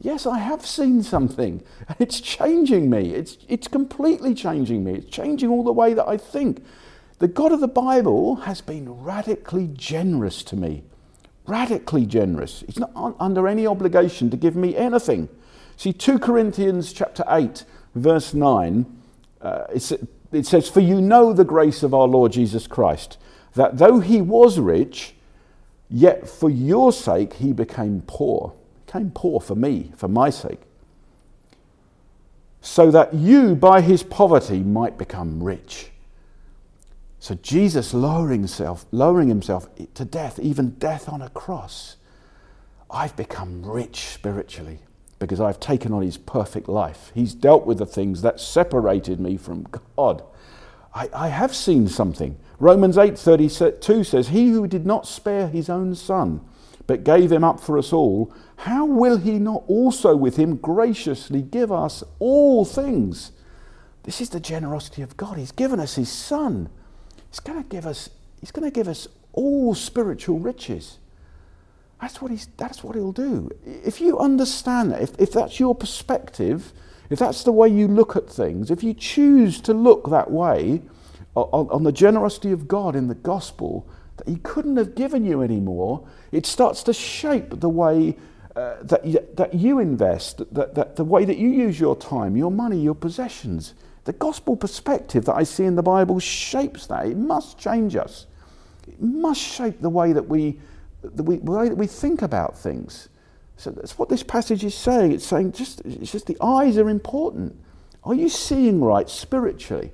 Yes, 0.00 0.26
I 0.26 0.38
have 0.38 0.64
seen 0.66 1.02
something. 1.02 1.62
It's 1.98 2.20
changing 2.20 2.90
me. 2.90 3.14
It's, 3.14 3.38
it's 3.48 3.68
completely 3.68 4.34
changing 4.34 4.84
me. 4.84 4.94
It's 4.94 5.10
changing 5.10 5.50
all 5.50 5.62
the 5.62 5.72
way 5.72 5.94
that 5.94 6.08
I 6.08 6.16
think. 6.16 6.64
The 7.18 7.28
God 7.28 7.52
of 7.52 7.60
the 7.60 7.68
Bible 7.68 8.36
has 8.36 8.60
been 8.60 8.90
radically 8.90 9.68
generous 9.72 10.42
to 10.44 10.56
me. 10.56 10.82
Radically 11.46 12.06
generous. 12.06 12.64
He's 12.66 12.78
not 12.78 12.90
under 13.20 13.46
any 13.46 13.66
obligation 13.66 14.30
to 14.30 14.36
give 14.36 14.56
me 14.56 14.76
anything. 14.76 15.28
See, 15.76 15.92
2 15.92 16.18
Corinthians 16.18 16.92
chapter 16.92 17.24
8 17.28 17.64
verse 17.94 18.34
9, 18.34 18.86
uh, 19.40 19.64
it 19.70 20.46
says, 20.46 20.68
For 20.68 20.80
you 20.80 21.00
know 21.00 21.32
the 21.32 21.44
grace 21.44 21.82
of 21.82 21.94
our 21.94 22.06
Lord 22.06 22.32
Jesus 22.32 22.66
Christ, 22.66 23.18
that 23.54 23.78
though 23.78 24.00
he 24.00 24.20
was 24.20 24.58
rich, 24.58 25.14
yet 25.90 26.28
for 26.28 26.48
your 26.48 26.92
sake 26.92 27.34
he 27.34 27.52
became 27.52 28.02
poor. 28.06 28.54
Became 28.92 29.10
poor 29.10 29.40
for 29.40 29.54
me, 29.54 29.90
for 29.96 30.06
my 30.06 30.28
sake. 30.28 30.60
So 32.60 32.90
that 32.90 33.14
you 33.14 33.54
by 33.54 33.80
his 33.80 34.02
poverty 34.02 34.58
might 34.58 34.98
become 34.98 35.42
rich. 35.42 35.90
So 37.18 37.34
Jesus 37.36 37.94
lowering 37.94 38.40
himself, 38.40 38.84
lowering 38.90 39.28
himself 39.28 39.66
to 39.94 40.04
death, 40.04 40.38
even 40.38 40.72
death 40.72 41.08
on 41.08 41.22
a 41.22 41.30
cross. 41.30 41.96
I've 42.90 43.16
become 43.16 43.64
rich 43.64 44.08
spiritually 44.08 44.80
because 45.18 45.40
I've 45.40 45.58
taken 45.58 45.94
on 45.94 46.02
his 46.02 46.18
perfect 46.18 46.68
life. 46.68 47.12
He's 47.14 47.32
dealt 47.32 47.64
with 47.64 47.78
the 47.78 47.86
things 47.86 48.20
that 48.20 48.40
separated 48.40 49.18
me 49.18 49.38
from 49.38 49.66
God. 49.96 50.22
I, 50.94 51.08
I 51.14 51.28
have 51.28 51.56
seen 51.56 51.88
something. 51.88 52.36
Romans 52.58 52.98
8:32 52.98 54.04
says, 54.04 54.28
He 54.28 54.50
who 54.50 54.66
did 54.66 54.84
not 54.84 55.06
spare 55.06 55.48
his 55.48 55.70
own 55.70 55.94
son, 55.94 56.42
but 56.86 57.04
gave 57.04 57.30
him 57.30 57.44
up 57.44 57.60
for 57.60 57.78
us 57.78 57.92
all, 57.92 58.32
how 58.56 58.84
will 58.84 59.18
he 59.18 59.38
not 59.38 59.62
also 59.66 60.16
with 60.16 60.36
him 60.36 60.56
graciously 60.56 61.42
give 61.42 61.70
us 61.70 62.02
all 62.18 62.64
things? 62.64 63.32
This 64.04 64.20
is 64.20 64.30
the 64.30 64.40
generosity 64.40 65.02
of 65.02 65.16
God. 65.16 65.38
He's 65.38 65.52
given 65.52 65.78
us 65.78 65.94
his 65.94 66.10
son. 66.10 66.68
He's 67.30 67.40
going 67.40 67.62
to 67.62 67.68
give 67.68 67.86
us 67.86 68.10
he's 68.40 68.50
going 68.50 68.68
to 68.68 68.74
give 68.74 68.88
us 68.88 69.06
all 69.32 69.74
spiritual 69.74 70.38
riches. 70.38 70.98
That's 72.00 72.20
what, 72.20 72.32
he's, 72.32 72.48
that's 72.56 72.82
what 72.82 72.96
he'll 72.96 73.12
do. 73.12 73.48
If 73.64 74.00
you 74.00 74.18
understand 74.18 74.90
that, 74.90 75.00
if, 75.00 75.12
if 75.20 75.30
that's 75.30 75.60
your 75.60 75.72
perspective, 75.72 76.72
if 77.10 77.20
that's 77.20 77.44
the 77.44 77.52
way 77.52 77.68
you 77.68 77.86
look 77.86 78.16
at 78.16 78.28
things, 78.28 78.72
if 78.72 78.82
you 78.82 78.92
choose 78.92 79.60
to 79.60 79.72
look 79.72 80.10
that 80.10 80.28
way 80.28 80.82
on, 81.36 81.68
on 81.68 81.84
the 81.84 81.92
generosity 81.92 82.50
of 82.50 82.66
God 82.66 82.96
in 82.96 83.06
the 83.06 83.14
gospel, 83.14 83.88
that 84.16 84.28
he 84.28 84.36
couldn't 84.36 84.76
have 84.76 84.94
given 84.94 85.24
you 85.24 85.42
anymore, 85.42 86.06
it 86.30 86.46
starts 86.46 86.82
to 86.84 86.92
shape 86.92 87.60
the 87.60 87.68
way 87.68 88.16
uh, 88.54 88.76
that, 88.82 89.04
you, 89.04 89.26
that 89.34 89.54
you 89.54 89.78
invest, 89.78 90.42
that, 90.54 90.74
that 90.74 90.96
the 90.96 91.04
way 91.04 91.24
that 91.24 91.38
you 91.38 91.48
use 91.48 91.80
your 91.80 91.96
time, 91.96 92.36
your 92.36 92.50
money, 92.50 92.78
your 92.78 92.94
possessions. 92.94 93.74
The 94.04 94.12
gospel 94.12 94.56
perspective 94.56 95.24
that 95.24 95.34
I 95.34 95.44
see 95.44 95.64
in 95.64 95.76
the 95.76 95.82
Bible 95.82 96.18
shapes 96.18 96.86
that. 96.88 97.06
It 97.06 97.16
must 97.16 97.58
change 97.58 97.96
us. 97.96 98.26
It 98.86 99.00
must 99.00 99.40
shape 99.40 99.80
the 99.80 99.88
way 99.88 100.12
that 100.12 100.28
we 100.28 100.58
the, 101.02 101.22
way 101.22 101.68
that 101.68 101.76
we 101.76 101.86
think 101.86 102.22
about 102.22 102.56
things. 102.56 103.08
So 103.56 103.70
that's 103.70 103.98
what 103.98 104.08
this 104.08 104.22
passage 104.22 104.64
is 104.64 104.74
saying. 104.74 105.12
It's 105.12 105.26
saying 105.26 105.52
just, 105.52 105.80
it's 105.84 106.12
just 106.12 106.26
the 106.26 106.36
eyes 106.40 106.78
are 106.78 106.88
important. 106.88 107.56
Are 108.04 108.14
you 108.14 108.28
seeing 108.28 108.80
right 108.80 109.08
spiritually? 109.08 109.92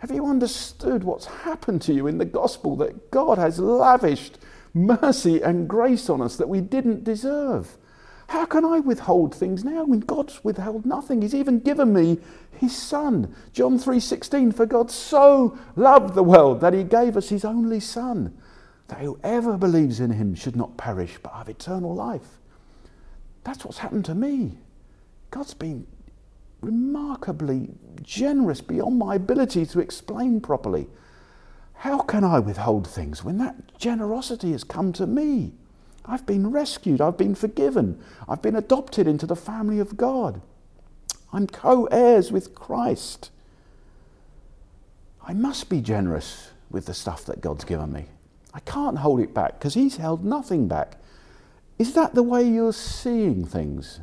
Have 0.00 0.10
you 0.10 0.26
understood 0.26 1.04
what's 1.04 1.26
happened 1.26 1.82
to 1.82 1.92
you 1.92 2.06
in 2.06 2.16
the 2.16 2.24
gospel 2.24 2.74
that 2.76 3.10
God 3.10 3.36
has 3.36 3.58
lavished 3.58 4.38
mercy 4.72 5.42
and 5.42 5.68
grace 5.68 6.08
on 6.08 6.22
us 6.22 6.36
that 6.36 6.48
we 6.48 6.62
didn't 6.62 7.04
deserve? 7.04 7.76
How 8.28 8.46
can 8.46 8.64
I 8.64 8.80
withhold 8.80 9.34
things 9.34 9.62
now 9.62 9.84
when 9.84 10.00
God's 10.00 10.42
withheld 10.42 10.86
nothing? 10.86 11.20
He's 11.20 11.34
even 11.34 11.58
given 11.58 11.92
me 11.92 12.18
his 12.50 12.74
son. 12.74 13.34
John 13.52 13.78
3:16 13.78 14.52
for 14.52 14.64
God 14.64 14.90
so 14.90 15.58
loved 15.76 16.14
the 16.14 16.22
world 16.22 16.60
that 16.60 16.72
he 16.72 16.82
gave 16.82 17.16
us 17.16 17.28
his 17.28 17.44
only 17.44 17.80
son 17.80 18.32
that 18.88 19.00
whoever 19.00 19.58
believes 19.58 20.00
in 20.00 20.12
him 20.12 20.34
should 20.34 20.56
not 20.56 20.78
perish 20.78 21.18
but 21.22 21.34
have 21.34 21.48
eternal 21.48 21.94
life. 21.94 22.40
That's 23.44 23.64
what's 23.66 23.78
happened 23.78 24.06
to 24.06 24.14
me. 24.14 24.58
God's 25.30 25.54
been 25.54 25.86
remarkably 26.60 27.70
generous 28.02 28.60
beyond 28.60 28.98
my 28.98 29.14
ability 29.14 29.66
to 29.66 29.80
explain 29.80 30.40
properly. 30.40 30.86
How 31.74 32.00
can 32.00 32.24
I 32.24 32.38
withhold 32.38 32.86
things 32.86 33.24
when 33.24 33.38
that 33.38 33.78
generosity 33.78 34.52
has 34.52 34.64
come 34.64 34.92
to 34.94 35.06
me? 35.06 35.52
I've 36.04 36.26
been 36.26 36.50
rescued, 36.50 37.00
I've 37.00 37.16
been 37.16 37.34
forgiven, 37.34 38.02
I've 38.28 38.42
been 38.42 38.56
adopted 38.56 39.06
into 39.06 39.26
the 39.26 39.36
family 39.36 39.78
of 39.78 39.96
God. 39.96 40.40
I'm 41.32 41.46
co 41.46 41.86
heirs 41.86 42.32
with 42.32 42.54
Christ. 42.54 43.30
I 45.26 45.32
must 45.32 45.68
be 45.68 45.80
generous 45.80 46.50
with 46.70 46.86
the 46.86 46.94
stuff 46.94 47.24
that 47.26 47.40
God's 47.40 47.64
given 47.64 47.92
me. 47.92 48.06
I 48.52 48.60
can't 48.60 48.98
hold 48.98 49.20
it 49.20 49.32
back 49.32 49.58
because 49.58 49.74
he's 49.74 49.96
held 49.96 50.24
nothing 50.24 50.66
back. 50.66 50.96
Is 51.78 51.94
that 51.94 52.14
the 52.14 52.22
way 52.22 52.42
you're 52.42 52.72
seeing 52.72 53.44
things? 53.44 54.00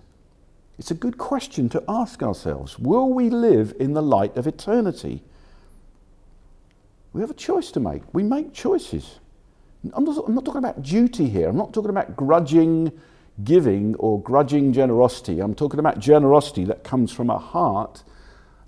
It's 0.77 0.91
a 0.91 0.95
good 0.95 1.17
question 1.17 1.69
to 1.69 1.83
ask 1.87 2.21
ourselves. 2.21 2.77
Will 2.77 3.09
we 3.09 3.29
live 3.29 3.73
in 3.79 3.93
the 3.93 4.01
light 4.01 4.37
of 4.37 4.45
eternity? 4.45 5.23
We 7.13 7.21
have 7.21 7.31
a 7.31 7.35
choice 7.35 7.71
to 7.71 7.79
make. 7.79 8.03
We 8.13 8.23
make 8.23 8.53
choices. 8.53 9.19
I'm 9.93 10.03
not, 10.03 10.23
I'm 10.27 10.35
not 10.35 10.45
talking 10.45 10.59
about 10.59 10.83
duty 10.83 11.29
here. 11.29 11.49
I'm 11.49 11.57
not 11.57 11.73
talking 11.73 11.89
about 11.89 12.15
grudging 12.15 12.91
giving 13.43 13.95
or 13.95 14.21
grudging 14.21 14.73
generosity. 14.73 15.39
I'm 15.39 15.53
talking 15.53 15.79
about 15.79 15.99
generosity 15.99 16.65
that 16.65 16.83
comes 16.83 17.11
from 17.11 17.29
a 17.29 17.37
heart 17.37 18.03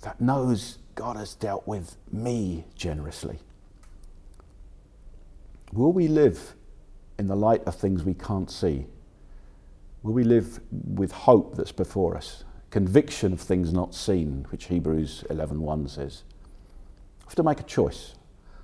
that 0.02 0.20
knows 0.20 0.78
God 0.94 1.16
has 1.16 1.34
dealt 1.34 1.66
with 1.66 1.96
me 2.12 2.64
generously. 2.74 3.38
Will 5.72 5.92
we 5.92 6.08
live 6.08 6.54
in 7.18 7.26
the 7.26 7.36
light 7.36 7.62
of 7.64 7.74
things 7.74 8.02
we 8.02 8.14
can't 8.14 8.50
see? 8.50 8.86
Will 10.02 10.14
we 10.14 10.24
live 10.24 10.60
with 10.70 11.12
hope 11.12 11.56
that's 11.56 11.72
before 11.72 12.16
us? 12.16 12.44
Conviction 12.70 13.32
of 13.32 13.40
things 13.40 13.72
not 13.72 13.94
seen, 13.94 14.46
which 14.50 14.66
Hebrews 14.66 15.24
11.1 15.28 15.90
says. 15.90 16.22
We 17.18 17.24
have 17.24 17.34
to 17.34 17.42
make 17.42 17.60
a 17.60 17.64
choice. 17.64 18.14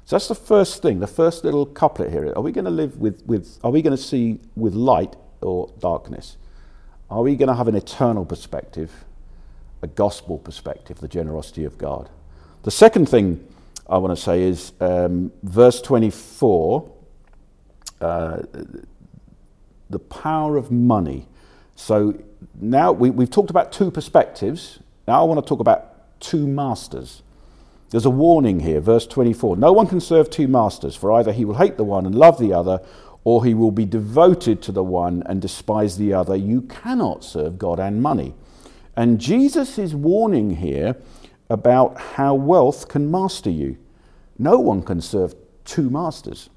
So 0.06 0.14
that's 0.14 0.28
the 0.28 0.34
first 0.34 0.82
thing, 0.82 1.00
the 1.00 1.06
first 1.06 1.44
little 1.44 1.66
couplet 1.66 2.10
here. 2.10 2.32
Are 2.36 2.42
we 2.42 2.52
going 2.52 2.64
to 2.64 2.70
live 2.70 2.96
with, 2.98 3.22
with 3.26 3.58
are 3.64 3.70
we 3.70 3.82
going 3.82 3.96
to 3.96 4.02
see 4.02 4.38
with 4.54 4.72
light 4.72 5.16
or 5.40 5.72
darkness? 5.80 6.36
Are 7.10 7.22
we 7.22 7.36
going 7.36 7.48
to 7.48 7.54
have 7.54 7.68
an 7.68 7.74
eternal 7.74 8.24
perspective, 8.24 9.04
a 9.82 9.86
gospel 9.88 10.38
perspective, 10.38 10.98
the 10.98 11.08
generosity 11.08 11.64
of 11.64 11.76
God? 11.76 12.08
The 12.62 12.70
second 12.70 13.08
thing 13.08 13.46
I 13.88 13.98
want 13.98 14.16
to 14.16 14.22
say 14.22 14.42
is 14.42 14.72
um, 14.80 15.32
verse 15.42 15.82
24 15.82 16.92
uh, 18.00 18.42
the 19.90 19.98
power 19.98 20.56
of 20.56 20.70
money. 20.70 21.26
So 21.74 22.22
now 22.60 22.92
we, 22.92 23.10
we've 23.10 23.30
talked 23.30 23.50
about 23.50 23.72
two 23.72 23.90
perspectives. 23.90 24.80
Now 25.06 25.20
I 25.20 25.24
want 25.24 25.44
to 25.44 25.48
talk 25.48 25.60
about 25.60 26.20
two 26.20 26.46
masters. 26.46 27.22
There's 27.90 28.04
a 28.04 28.10
warning 28.10 28.60
here, 28.60 28.80
verse 28.80 29.06
24. 29.06 29.56
No 29.56 29.72
one 29.72 29.86
can 29.86 30.00
serve 30.00 30.28
two 30.28 30.48
masters, 30.48 30.96
for 30.96 31.12
either 31.12 31.32
he 31.32 31.44
will 31.44 31.54
hate 31.54 31.76
the 31.76 31.84
one 31.84 32.04
and 32.04 32.14
love 32.14 32.38
the 32.38 32.52
other, 32.52 32.80
or 33.22 33.44
he 33.44 33.54
will 33.54 33.70
be 33.70 33.84
devoted 33.84 34.60
to 34.62 34.72
the 34.72 34.82
one 34.82 35.22
and 35.26 35.40
despise 35.40 35.96
the 35.96 36.12
other. 36.12 36.34
You 36.34 36.62
cannot 36.62 37.24
serve 37.24 37.58
God 37.58 37.78
and 37.78 38.02
money. 38.02 38.34
And 38.96 39.20
Jesus 39.20 39.78
is 39.78 39.94
warning 39.94 40.56
here 40.56 40.96
about 41.48 42.00
how 42.00 42.34
wealth 42.34 42.88
can 42.88 43.10
master 43.10 43.50
you. 43.50 43.76
No 44.38 44.58
one 44.58 44.82
can 44.82 45.00
serve 45.00 45.34
two 45.64 45.90
masters. 45.90 46.50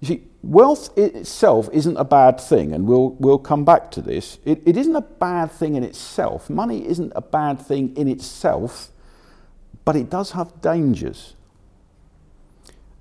You 0.00 0.08
see, 0.08 0.22
wealth 0.50 0.96
itself 0.96 1.68
isn't 1.72 1.96
a 1.96 2.04
bad 2.04 2.40
thing, 2.40 2.72
and 2.72 2.86
we'll, 2.86 3.10
we'll 3.18 3.38
come 3.38 3.64
back 3.64 3.90
to 3.92 4.00
this. 4.00 4.38
It, 4.44 4.62
it 4.66 4.76
isn't 4.76 4.94
a 4.94 5.00
bad 5.00 5.50
thing 5.50 5.74
in 5.74 5.82
itself. 5.82 6.48
Money 6.48 6.86
isn't 6.86 7.12
a 7.14 7.20
bad 7.20 7.60
thing 7.60 7.96
in 7.96 8.08
itself, 8.08 8.90
but 9.84 9.96
it 9.96 10.10
does 10.10 10.32
have 10.32 10.60
dangers. 10.60 11.34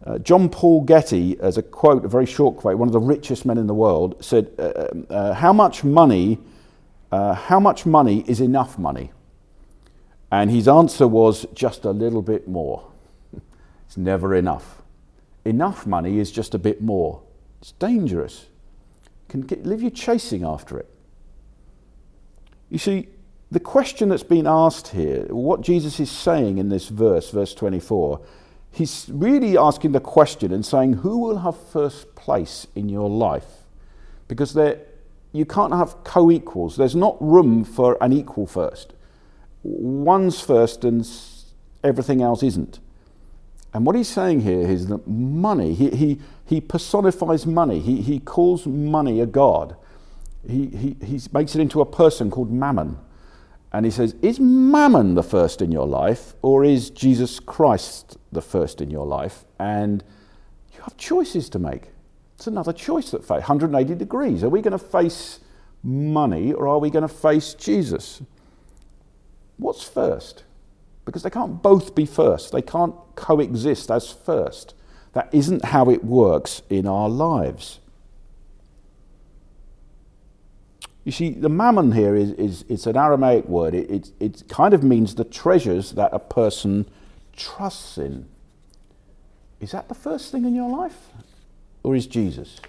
Uh, 0.06 0.18
John 0.20 0.50
Paul 0.50 0.82
Getty, 0.82 1.40
as 1.40 1.58
a 1.58 1.64
quote, 1.64 2.04
a 2.04 2.10
very 2.10 2.26
short 2.26 2.58
quote, 2.58 2.78
one 2.78 2.90
of 2.90 2.94
the 2.94 3.00
richest 3.00 3.46
men 3.46 3.58
in 3.58 3.68
the 3.68 3.74
world, 3.74 4.24
said, 4.24 4.52
uh, 4.60 4.88
um, 4.92 5.08
uh, 5.10 5.34
"How 5.34 5.54
much 5.54 5.84
money? 5.84 6.40
Uh, 7.12 7.34
how 7.34 7.60
much 7.60 7.86
money 7.86 8.26
is 8.28 8.42
enough 8.42 8.78
money?" 8.78 9.12
And 10.30 10.52
his 10.52 10.68
answer 10.68 11.08
was, 11.08 11.46
"Just 11.54 11.86
a 11.86 11.92
little 11.92 12.22
bit 12.22 12.48
more. 12.48 12.92
it's 13.88 13.96
never 13.96 14.36
enough." 14.36 14.84
enough 15.46 15.86
money 15.86 16.20
is 16.20 16.32
just 16.32 16.56
a 16.56 16.60
bit 16.60 16.82
more. 16.82 17.22
It's 17.64 17.72
dangerous. 17.72 18.48
It 19.06 19.30
can 19.32 19.40
get, 19.40 19.66
leave 19.66 19.82
you 19.82 19.90
chasing 19.90 20.44
after 20.44 20.78
it. 20.78 20.94
You 22.70 22.78
see, 22.78 23.08
the 23.52 23.62
question 23.62 24.10
that's 24.10 24.22
been 24.22 24.46
asked 24.46 24.90
here, 24.90 25.28
what 25.30 25.62
Jesus 25.62 25.98
is 25.98 26.12
saying 26.12 26.58
in 26.58 26.68
this 26.68 26.90
verse, 26.90 27.30
verse 27.30 27.56
24, 27.56 28.20
he's 28.70 29.10
really 29.14 29.58
asking 29.58 29.94
the 29.94 30.02
question 30.02 30.52
and 30.52 30.66
saying, 30.66 30.92
Who 30.92 31.20
will 31.20 31.38
have 31.38 31.56
first 31.58 32.16
place 32.16 32.68
in 32.76 32.90
your 32.90 33.10
life? 33.10 33.64
Because 34.28 34.54
there, 34.54 34.82
you 35.32 35.46
can't 35.46 35.72
have 35.72 36.04
co 36.04 36.30
equals. 36.32 36.76
There's 36.76 36.98
not 36.98 37.16
room 37.22 37.64
for 37.64 37.98
an 38.02 38.12
equal 38.12 38.46
first. 38.46 38.92
One's 39.62 40.42
first 40.42 40.84
and 40.84 41.10
everything 41.82 42.22
else 42.22 42.44
isn't. 42.44 42.82
And 43.74 43.86
what 43.86 43.96
he's 43.96 44.08
saying 44.08 44.42
here 44.42 44.62
is 44.62 44.88
that 44.88 45.08
money, 45.08 45.74
he, 45.74 45.90
he, 45.90 46.22
he 46.46 46.62
personifies 46.62 47.46
money, 47.46 47.80
he, 47.80 48.02
he 48.02 48.20
calls 48.20 48.68
money 48.68 49.20
a 49.20 49.26
god. 49.26 49.76
He, 50.48 50.68
he, 50.68 50.98
he 51.04 51.20
makes 51.32 51.56
it 51.56 51.62
into 51.62 51.82
a 51.82 51.86
person 51.86 52.30
called 52.30 52.52
Mammon. 52.52 52.98
And 53.72 53.86
he 53.86 53.92
says, 53.92 54.16
Is 54.22 54.40
Mammon 54.40 55.16
the 55.16 55.24
first 55.24 55.62
in 55.62 55.72
your 55.72 55.88
life, 55.88 56.36
or 56.44 56.64
is 56.64 56.92
Jesus 56.92 57.40
Christ 57.40 58.18
the 58.32 58.42
first 58.42 58.82
in 58.82 58.92
your 58.92 59.08
life? 59.08 59.46
And 59.58 60.04
you 60.74 60.82
have 60.82 60.96
choices 60.98 61.50
to 61.50 61.60
make. 61.60 61.90
It's 62.36 62.46
another 62.46 62.74
choice 62.74 63.10
that 63.12 63.22
face 63.22 63.30
180 63.30 63.96
degrees. 63.96 64.44
Are 64.44 64.50
we 64.50 64.62
going 64.62 64.74
to 64.74 64.78
face 64.78 65.40
money, 65.82 66.54
or 66.54 66.68
are 66.68 66.78
we 66.78 66.92
going 66.92 67.08
to 67.08 67.14
face 67.14 67.56
Jesus? 67.56 68.22
What's 69.58 69.84
first? 69.84 70.44
Because 71.06 71.24
they 71.24 71.30
can't 71.30 71.62
both 71.62 71.96
be 71.96 72.06
first. 72.06 72.52
They 72.52 72.62
can't 72.62 72.96
coexist 73.16 73.92
as 73.92 74.12
first. 74.12 74.74
That 75.14 75.30
isn't 75.32 75.66
how 75.66 75.90
it 75.90 76.04
works 76.04 76.62
in 76.70 76.88
our 76.88 77.10
lives. 77.10 77.80
You 81.04 81.12
see, 81.12 81.32
the 81.32 81.50
mammon 81.50 81.92
here 81.92 82.16
is, 82.16 82.32
is 82.32 82.66
it's 82.70 82.88
an 82.88 82.96
Aramaic 82.96 83.46
word. 83.46 83.74
It, 83.74 83.90
it, 83.90 84.12
it 84.20 84.44
kind 84.48 84.74
of 84.74 84.84
means 84.84 85.16
the 85.16 85.26
treasures 85.26 85.92
that 85.92 86.14
a 86.14 86.20
person 86.20 86.90
trusts 87.36 87.98
in. 87.98 88.28
Is 89.60 89.72
that 89.72 89.90
the 89.90 89.96
first 89.96 90.32
thing 90.32 90.46
in 90.46 90.56
your 90.56 90.70
life? 90.70 91.10
Or 91.84 91.96
is 91.96 92.08
Jesus? 92.08 92.62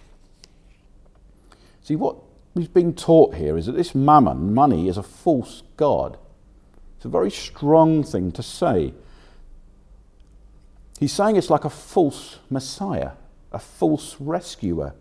See, 1.83 1.95
what 1.95 2.17
is 2.57 2.69
being 2.69 2.95
taught 2.95 3.35
here 3.37 3.57
is 3.57 3.67
that 3.67 3.73
this 3.73 3.95
mammon, 3.95 4.53
money, 4.53 4.88
is 4.88 4.97
a 4.97 5.03
false 5.03 5.62
god. 5.76 6.19
It's 7.04 7.06
a 7.06 7.11
very 7.11 7.30
strong 7.30 8.02
thing 8.02 8.32
to 8.32 8.42
say. 8.42 8.94
He's 10.99 11.12
saying 11.12 11.37
it's 11.37 11.50
like 11.50 11.66
a 11.66 11.68
false 11.68 12.38
Messiah, 12.49 13.11
a 13.52 13.58
false 13.58 14.16
rescuer. 14.18 14.94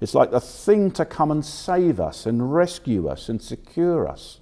It's 0.00 0.14
like 0.14 0.30
the 0.30 0.40
thing 0.40 0.92
to 0.92 1.04
come 1.04 1.32
and 1.32 1.44
save 1.44 1.98
us 1.98 2.26
and 2.26 2.54
rescue 2.54 3.08
us 3.08 3.28
and 3.28 3.42
secure 3.42 4.06
us. 4.06 4.38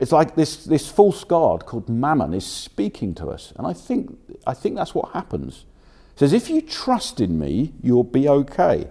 It's 0.00 0.12
like 0.12 0.34
this, 0.34 0.64
this 0.64 0.88
false 0.88 1.24
God 1.24 1.66
called 1.66 1.90
Mammon 1.90 2.32
is 2.32 2.46
speaking 2.46 3.14
to 3.16 3.28
us. 3.28 3.52
And 3.58 3.66
I 3.66 3.74
think, 3.74 4.18
I 4.46 4.54
think 4.54 4.76
that's 4.76 4.94
what 4.94 5.12
happens. 5.12 5.66
Says, 6.16 6.32
if 6.32 6.48
you 6.48 6.62
trust 6.62 7.20
in 7.20 7.38
me, 7.38 7.74
you'll 7.82 8.02
be 8.02 8.30
okay. 8.30 8.88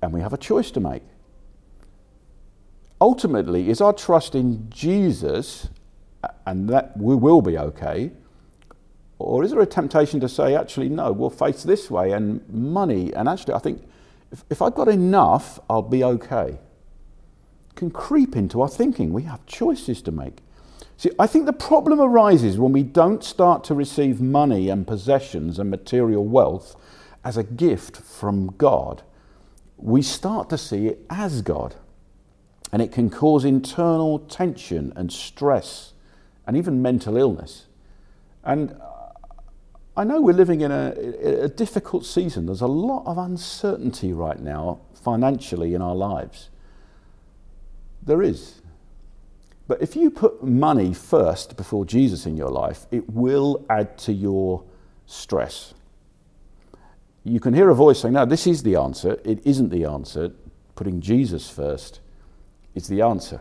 And 0.00 0.12
we 0.12 0.20
have 0.20 0.32
a 0.32 0.38
choice 0.38 0.70
to 0.70 0.78
make. 0.78 1.02
Ultimately, 3.00 3.70
is 3.70 3.80
our 3.80 3.92
trust 3.92 4.34
in 4.34 4.68
Jesus, 4.70 5.68
and 6.46 6.68
that 6.68 6.96
we 6.96 7.14
will 7.14 7.40
be 7.40 7.56
okay, 7.56 8.10
or 9.18 9.44
is 9.44 9.50
there 9.50 9.60
a 9.60 9.66
temptation 9.66 10.20
to 10.20 10.28
say, 10.28 10.54
actually, 10.54 10.88
no, 10.88 11.12
we'll 11.12 11.30
face 11.30 11.62
this 11.62 11.90
way 11.90 12.12
and 12.12 12.46
money, 12.48 13.12
and 13.14 13.28
actually, 13.28 13.54
I 13.54 13.58
think 13.58 13.82
if, 14.32 14.44
if 14.50 14.62
I've 14.62 14.74
got 14.74 14.88
enough, 14.88 15.58
I'll 15.68 15.82
be 15.82 16.04
okay? 16.04 16.58
Can 17.74 17.90
creep 17.90 18.36
into 18.36 18.60
our 18.60 18.68
thinking. 18.68 19.12
We 19.12 19.22
have 19.22 19.44
choices 19.46 20.02
to 20.02 20.12
make. 20.12 20.38
See, 20.96 21.10
I 21.18 21.26
think 21.26 21.46
the 21.46 21.52
problem 21.52 22.00
arises 22.00 22.58
when 22.58 22.72
we 22.72 22.82
don't 22.82 23.24
start 23.24 23.64
to 23.64 23.74
receive 23.74 24.20
money 24.20 24.68
and 24.68 24.86
possessions 24.86 25.58
and 25.58 25.70
material 25.70 26.26
wealth 26.26 26.76
as 27.24 27.36
a 27.36 27.42
gift 27.42 27.96
from 27.96 28.54
God 28.58 29.02
we 29.82 30.02
start 30.02 30.50
to 30.50 30.58
see 30.58 30.86
it 30.86 31.04
as 31.08 31.42
God. 31.42 31.74
And 32.72 32.80
it 32.80 32.92
can 32.92 33.10
cause 33.10 33.44
internal 33.44 34.20
tension 34.20 34.92
and 34.96 35.12
stress 35.12 35.92
and 36.46 36.56
even 36.56 36.82
mental 36.82 37.16
illness. 37.16 37.66
And 38.44 38.76
I 39.96 40.04
know 40.04 40.20
we're 40.20 40.34
living 40.34 40.60
in 40.60 40.70
a, 40.70 40.94
a, 41.44 41.48
difficult 41.48 42.06
season. 42.06 42.46
There's 42.46 42.60
a 42.60 42.66
lot 42.66 43.04
of 43.06 43.18
uncertainty 43.18 44.12
right 44.12 44.38
now 44.38 44.80
financially 44.94 45.74
in 45.74 45.82
our 45.82 45.94
lives. 45.94 46.48
There 48.02 48.22
is. 48.22 48.62
But 49.66 49.82
if 49.82 49.96
you 49.96 50.10
put 50.10 50.42
money 50.42 50.94
first 50.94 51.56
before 51.56 51.84
Jesus 51.84 52.24
in 52.24 52.36
your 52.36 52.50
life, 52.50 52.86
it 52.90 53.10
will 53.10 53.64
add 53.68 53.98
to 53.98 54.12
your 54.12 54.64
stress 55.06 55.74
you 57.24 57.40
can 57.40 57.54
hear 57.54 57.70
a 57.70 57.74
voice 57.74 58.00
saying, 58.00 58.14
No, 58.14 58.24
this 58.24 58.46
is 58.46 58.62
the 58.62 58.76
answer. 58.76 59.18
It 59.24 59.44
isn't 59.44 59.70
the 59.70 59.84
answer. 59.84 60.32
Putting 60.74 61.00
Jesus 61.00 61.50
first 61.50 62.00
is 62.74 62.88
the 62.88 63.02
answer. 63.02 63.40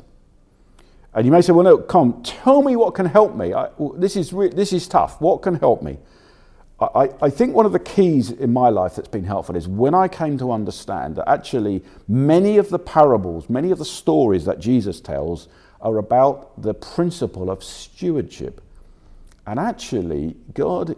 And 1.13 1.25
you 1.25 1.31
may 1.31 1.41
say, 1.41 1.53
Well, 1.53 1.63
no, 1.63 1.77
come, 1.77 2.21
tell 2.23 2.61
me 2.61 2.75
what 2.75 2.93
can 2.93 3.05
help 3.05 3.35
me. 3.35 3.53
I, 3.53 3.69
this, 3.95 4.15
is 4.15 4.31
re- 4.31 4.49
this 4.49 4.73
is 4.73 4.87
tough. 4.87 5.19
What 5.19 5.41
can 5.41 5.55
help 5.55 5.81
me? 5.81 5.97
I, 6.79 7.09
I 7.21 7.29
think 7.29 7.53
one 7.53 7.65
of 7.65 7.73
the 7.73 7.79
keys 7.79 8.31
in 8.31 8.53
my 8.53 8.69
life 8.69 8.95
that's 8.95 9.09
been 9.09 9.25
helpful 9.25 9.57
is 9.57 9.67
when 9.67 9.93
I 9.93 10.07
came 10.07 10.37
to 10.37 10.51
understand 10.51 11.17
that 11.17 11.27
actually 11.27 11.83
many 12.07 12.57
of 12.57 12.69
the 12.69 12.79
parables, 12.79 13.49
many 13.49 13.71
of 13.71 13.79
the 13.79 13.85
stories 13.85 14.45
that 14.45 14.59
Jesus 14.59 15.01
tells 15.01 15.49
are 15.81 15.97
about 15.97 16.61
the 16.61 16.73
principle 16.73 17.49
of 17.49 17.63
stewardship. 17.63 18.61
And 19.45 19.59
actually, 19.59 20.37
God 20.53 20.95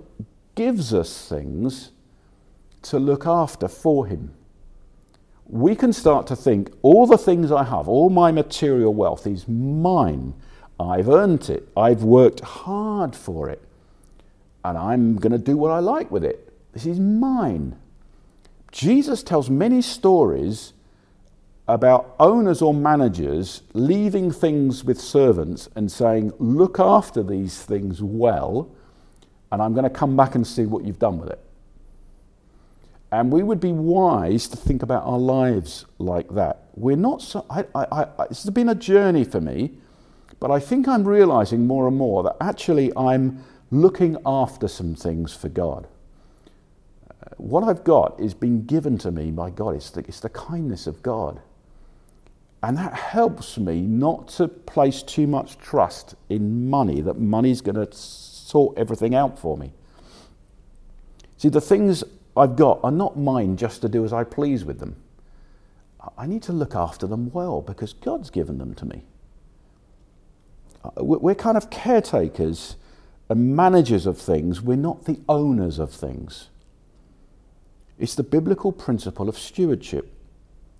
gives 0.54 0.94
us 0.94 1.28
things 1.28 1.92
to 2.84 3.00
look 3.00 3.26
after 3.26 3.68
for 3.68 4.06
Him. 4.06 4.34
We 5.46 5.76
can 5.76 5.92
start 5.92 6.28
to 6.28 6.36
think 6.36 6.72
all 6.82 7.06
the 7.06 7.18
things 7.18 7.52
I 7.52 7.64
have, 7.64 7.88
all 7.88 8.10
my 8.10 8.32
material 8.32 8.94
wealth 8.94 9.28
is 9.28 9.48
mine. 9.48 10.34
I've 10.80 11.10
earned 11.10 11.50
it. 11.50 11.68
I've 11.76 12.04
worked 12.04 12.40
hard 12.42 13.16
for 13.16 13.50
it. 13.50 13.62
And 14.64 14.78
I'm 14.78 15.18
going 15.18 15.32
to 15.32 15.38
do 15.38 15.58
what 15.58 15.72
I 15.72 15.80
like 15.80 16.10
with 16.12 16.24
it. 16.24 16.54
This 16.74 16.86
is 16.86 17.00
mine. 17.00 17.78
Jesus 18.72 19.22
tells 19.24 19.50
many 19.50 19.82
stories 19.82 20.74
about 21.68 22.16
owners 22.20 22.62
or 22.62 22.74
managers 22.74 23.62
leaving 23.74 24.32
things 24.32 24.84
with 24.84 25.00
servants 25.00 25.70
and 25.76 25.92
saying, 25.92 26.34
Look 26.40 26.80
after 26.80 27.24
these 27.24 27.62
things 27.62 28.02
well, 28.02 28.70
and 29.52 29.62
I'm 29.62 29.74
going 29.74 29.84
to 29.84 29.90
come 29.90 30.16
back 30.16 30.36
and 30.36 30.46
see 30.46 30.66
what 30.66 30.86
you've 30.86 31.00
done 31.00 31.20
with 31.20 31.30
it. 31.30 31.40
And 33.12 33.32
we 33.32 33.44
would 33.44 33.60
be 33.60 33.74
wise 33.74 34.48
to 34.48 34.58
think 34.58 34.84
about 34.84 35.04
our 35.06 35.20
lives 35.20 35.86
like 35.98 36.30
that. 36.30 36.64
We're 36.76 36.96
not 36.96 37.22
so, 37.22 37.46
I, 37.50 37.66
I, 37.76 38.08
I, 38.18 38.28
this 38.30 38.44
has 38.44 38.50
been 38.52 38.70
a 38.70 38.76
journey 38.76 39.26
for 39.26 39.42
me, 39.42 39.72
but 40.40 40.50
I 40.50 40.60
think 40.60 40.88
I'm 40.88 41.06
realizing 41.06 41.68
more 41.68 41.88
and 41.88 41.98
more 41.98 42.24
that 42.24 42.38
actually 42.40 42.92
I'm 42.96 43.44
looking 43.70 44.18
after 44.26 44.68
some 44.68 44.96
things 44.96 45.34
for 45.36 45.50
God. 45.50 45.88
Uh, 47.10 47.36
what 47.38 47.66
I've 47.66 47.84
got 47.84 48.18
is 48.20 48.34
being 48.34 48.66
given 48.66 48.98
to 49.00 49.12
me 49.12 49.30
by 49.32 49.50
God, 49.50 49.76
it's 49.76 49.90
the, 49.90 50.02
it's 50.02 50.22
the 50.22 50.30
kindness 50.30 50.88
of 50.88 51.04
God. 51.04 51.42
And 52.64 52.78
that 52.78 52.94
helps 52.94 53.58
me 53.58 53.82
not 53.82 54.30
to 54.30 54.48
place 54.48 55.04
too 55.04 55.28
much 55.28 55.58
trust 55.58 56.16
in 56.30 56.70
money, 56.70 57.02
that 57.02 57.20
money's 57.20 57.60
going 57.60 57.76
to 57.76 57.92
sort 57.92 58.78
everything 58.78 59.16
out 59.16 59.38
for 59.38 59.58
me. 59.58 59.74
See, 61.38 61.50
the 61.50 61.60
things 61.60 62.04
I've 62.36 62.56
got 62.56 62.80
are 62.84 62.92
not 62.92 63.18
mine 63.18 63.58
just 63.58 63.82
to 63.82 63.90
do 63.90 64.06
as 64.06 64.14
I 64.14 64.24
please 64.24 64.64
with 64.64 64.80
them. 64.80 64.96
I 66.18 66.26
need 66.26 66.44
to 66.44 66.54
look 66.54 66.76
after 66.76 67.06
them 67.06 67.32
well 67.32 67.62
because 67.62 67.94
God's 67.94 68.30
given 68.30 68.58
them 68.58 68.74
to 68.76 68.86
me. 68.86 69.04
Uh, 70.84 71.04
we're 71.04 71.36
kind 71.36 71.58
of 71.58 71.70
caretakers 71.70 72.76
and 73.30 73.56
managers 73.56 74.06
of 74.06 74.18
things, 74.18 74.62
we're 74.62 74.76
not 74.76 75.06
the 75.06 75.20
owners 75.30 75.80
of 75.80 75.92
things. 75.92 76.50
It's 77.98 78.16
the 78.16 78.24
biblical 78.24 78.72
principle 78.72 79.30
of 79.30 79.38
stewardship, 79.38 80.12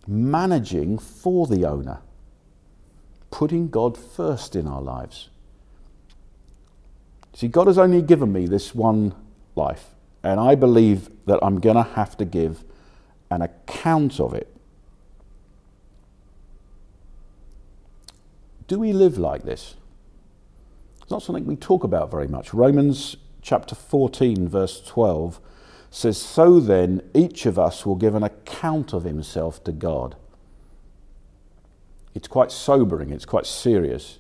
managing 0.08 0.98
for 0.98 1.46
the 1.48 1.66
owner, 1.66 2.00
putting 3.30 3.70
God 3.70 3.98
first 3.98 4.56
in 4.56 4.68
our 4.68 4.82
lives. 4.82 5.30
See, 7.34 7.48
God 7.48 7.68
has 7.68 7.78
only 7.78 8.02
given 8.02 8.34
me 8.34 8.48
this 8.48 8.76
one 8.76 9.16
life. 9.56 9.92
And 10.24 10.40
I 10.40 10.56
believe 10.56 11.10
that 11.26 11.40
I'm 11.42 11.60
going 11.60 11.76
to 11.76 11.84
have 11.84 12.18
to 12.18 12.26
give 12.26 12.64
an 13.30 13.42
account 13.42 14.20
of 14.20 14.34
it. 14.34 14.56
Do 18.68 18.80
we 18.80 18.94
live 18.94 19.18
like 19.18 19.44
this? 19.44 19.76
It's 21.02 21.12
not 21.12 21.24
something 21.24 21.46
we 21.46 21.56
talk 21.56 21.84
about 21.84 22.12
very 22.12 22.28
much. 22.28 22.54
Romans 22.54 23.18
chapter 23.42 23.76
14, 23.76 24.48
verse 24.48 24.82
12 24.82 25.40
says, 25.90 26.18
So 26.18 26.60
then, 26.60 27.02
each 27.14 27.46
of 27.46 27.60
us 27.60 27.86
will 27.86 27.96
give 27.96 28.16
an 28.16 28.24
account 28.24 28.94
of 28.94 29.04
himself 29.04 29.64
to 29.66 29.72
God. 29.72 30.16
It's 32.14 32.28
quite 32.28 32.52
sobering, 32.52 33.10
it's 33.12 33.26
quite 33.26 33.46
serious. 33.46 34.20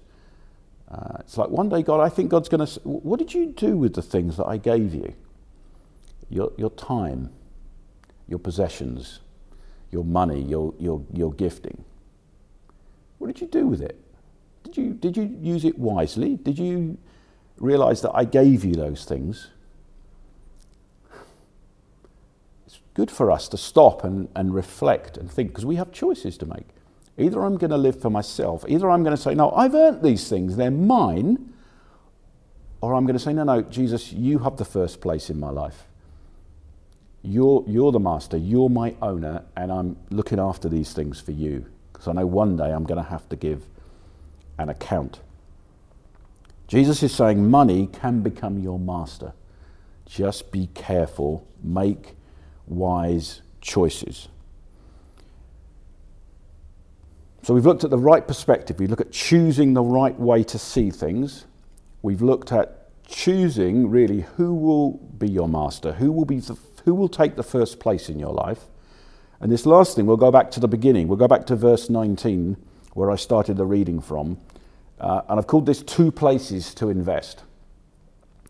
Uh, 0.90 1.18
it's 1.20 1.38
like 1.38 1.50
one 1.50 1.70
day, 1.70 1.82
God, 1.82 2.02
I 2.02 2.10
think 2.10 2.30
God's 2.30 2.50
going 2.50 2.66
to. 2.66 2.80
What 2.82 3.20
did 3.20 3.34
you 3.34 3.46
do 3.48 3.78
with 3.78 3.94
the 3.94 4.02
things 4.02 4.36
that 4.36 4.46
I 4.46 4.58
gave 4.58 4.94
you? 4.94 5.14
Your, 6.32 6.52
your 6.58 6.72
time, 6.72 7.30
your 8.28 8.40
possessions, 8.40 9.20
your 9.92 10.06
money, 10.06 10.42
your, 10.42 10.74
your, 10.80 11.06
your 11.14 11.34
gifting. 11.34 11.84
What 13.18 13.28
did 13.28 13.42
you 13.42 13.48
do 13.48 13.68
with 13.68 13.82
it? 13.82 14.00
Did 14.64 14.78
you, 14.78 14.94
did 14.94 15.18
you 15.18 15.38
use 15.42 15.66
it 15.66 15.78
wisely? 15.78 16.38
Did 16.38 16.58
you 16.58 16.98
realize 17.58 18.02
that 18.02 18.12
I 18.14 18.24
gave 18.24 18.64
you 18.64 18.74
those 18.74 19.04
things? 19.04 19.50
It's 22.66 22.80
good 22.94 23.12
for 23.12 23.30
us 23.30 23.48
to 23.50 23.58
stop 23.58 24.04
and, 24.04 24.30
and 24.36 24.56
reflect 24.56 25.18
and 25.18 25.30
think 25.30 25.50
because 25.50 25.66
we 25.66 25.76
have 25.76 25.92
choices 25.92 26.38
to 26.38 26.46
make. 26.46 26.68
Either 27.18 27.44
I'm 27.44 27.58
going 27.58 27.72
to 27.72 27.78
live 27.78 28.02
for 28.02 28.10
myself, 28.10 28.64
either 28.68 28.90
I'm 28.90 29.04
going 29.04 29.16
to 29.16 29.22
say, 29.22 29.36
No, 29.36 29.52
I've 29.52 29.76
earned 29.76 30.02
these 30.02 30.30
things, 30.30 30.56
they're 30.56 30.72
mine, 30.72 31.54
or 32.80 32.96
I'm 32.96 33.06
going 33.06 33.18
to 33.18 33.24
say, 33.24 33.34
No, 33.34 33.44
no, 33.44 33.62
Jesus, 33.62 34.14
you 34.14 34.40
have 34.40 34.56
the 34.56 34.66
first 34.66 35.02
place 35.02 35.30
in 35.30 35.38
my 35.40 35.50
life. 35.50 35.86
You're, 37.24 37.64
you're 37.68 37.92
the 37.92 38.00
master, 38.00 38.38
you're 38.38 38.70
my 38.70 38.96
owner, 39.02 39.44
and 39.56 39.72
I'm 39.72 39.98
looking 40.10 40.40
after 40.40 40.68
these 40.68 40.94
things 40.94 41.20
for 41.20 41.32
you. 41.32 41.66
Because 41.94 42.08
I 42.08 42.14
know 42.14 42.26
one 42.26 42.58
day 42.58 42.72
I'm 42.72 42.84
going 42.84 43.04
to 43.04 43.10
have 43.10 43.30
to 43.30 43.36
give 43.36 43.66
an 44.58 44.70
account. 44.70 45.20
Jesus 46.68 47.04
is 47.04 47.14
saying 47.14 47.50
money 47.50 47.88
can 47.88 48.22
become 48.22 48.58
your 48.58 48.80
master. 48.80 49.34
Just 50.06 50.52
be 50.52 50.70
careful, 50.74 51.48
make 51.62 52.16
wise 52.66 53.42
choices. 53.60 54.30
So 57.44 57.54
we've 57.54 57.66
looked 57.66 57.84
at 57.84 57.90
the 57.90 57.98
right 57.98 58.28
perspective. 58.28 58.80
We 58.80 58.88
look 58.88 59.02
at 59.02 59.12
choosing 59.12 59.74
the 59.74 59.82
right 59.82 60.18
way 60.20 60.44
to 60.44 60.60
see 60.60 60.92
things. 60.92 61.46
We've 62.02 62.22
looked 62.22 62.52
at 62.52 62.90
choosing 63.08 63.90
really 63.90 64.22
who 64.38 64.54
will 64.54 64.94
be 65.18 65.30
your 65.30 65.48
master, 65.48 65.94
who 65.94 66.12
will 66.12 66.26
be 66.26 66.40
the 66.40 66.56
who 66.86 66.94
will 66.94 67.10
take 67.10 67.36
the 67.36 67.44
first 67.44 67.80
place 67.80 68.10
in 68.10 68.20
your 68.20 68.34
life? 68.34 68.66
And 69.40 69.52
this 69.52 69.66
last 69.66 69.96
thing, 69.96 70.06
we'll 70.06 70.18
go 70.18 70.32
back 70.32 70.52
to 70.52 70.60
the 70.60 70.68
beginning. 70.68 71.08
We'll 71.08 71.18
go 71.18 71.28
back 71.28 71.46
to 71.48 71.56
verse 71.56 71.90
19, 71.90 72.58
where 72.94 73.10
I 73.10 73.16
started 73.16 73.58
the 73.58 73.66
reading 73.66 74.00
from. 74.00 74.38
Uh, 75.00 75.22
and 75.28 75.40
I've 75.40 75.48
called 75.48 75.66
this 75.66 75.82
two 75.82 76.12
places 76.12 76.76
to 76.76 76.90
invest. 76.90 77.44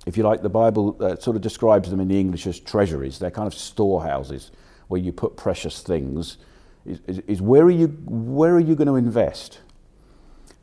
If 0.05 0.17
you 0.17 0.23
like, 0.23 0.41
the 0.41 0.49
Bible 0.49 0.97
uh, 0.99 1.15
sort 1.15 1.35
of 1.35 1.41
describes 1.41 1.89
them 1.89 1.99
in 2.01 2.09
the 2.09 2.19
English 2.19 2.45
as 2.45 2.59
treasuries. 2.59 3.19
They're 3.19 3.31
kind 3.31 3.47
of 3.47 3.53
storehouses 3.53 4.51
where 4.87 4.99
you 4.99 5.13
put 5.13 5.37
precious 5.37 5.81
things. 5.81 6.37
Is, 6.85 6.99
is, 7.07 7.19
is 7.19 7.41
where 7.41 7.63
are 7.63 7.71
you, 7.71 7.87
where 8.05 8.53
are 8.55 8.59
you 8.59 8.75
going 8.75 8.87
to 8.87 8.95
invest? 8.95 9.61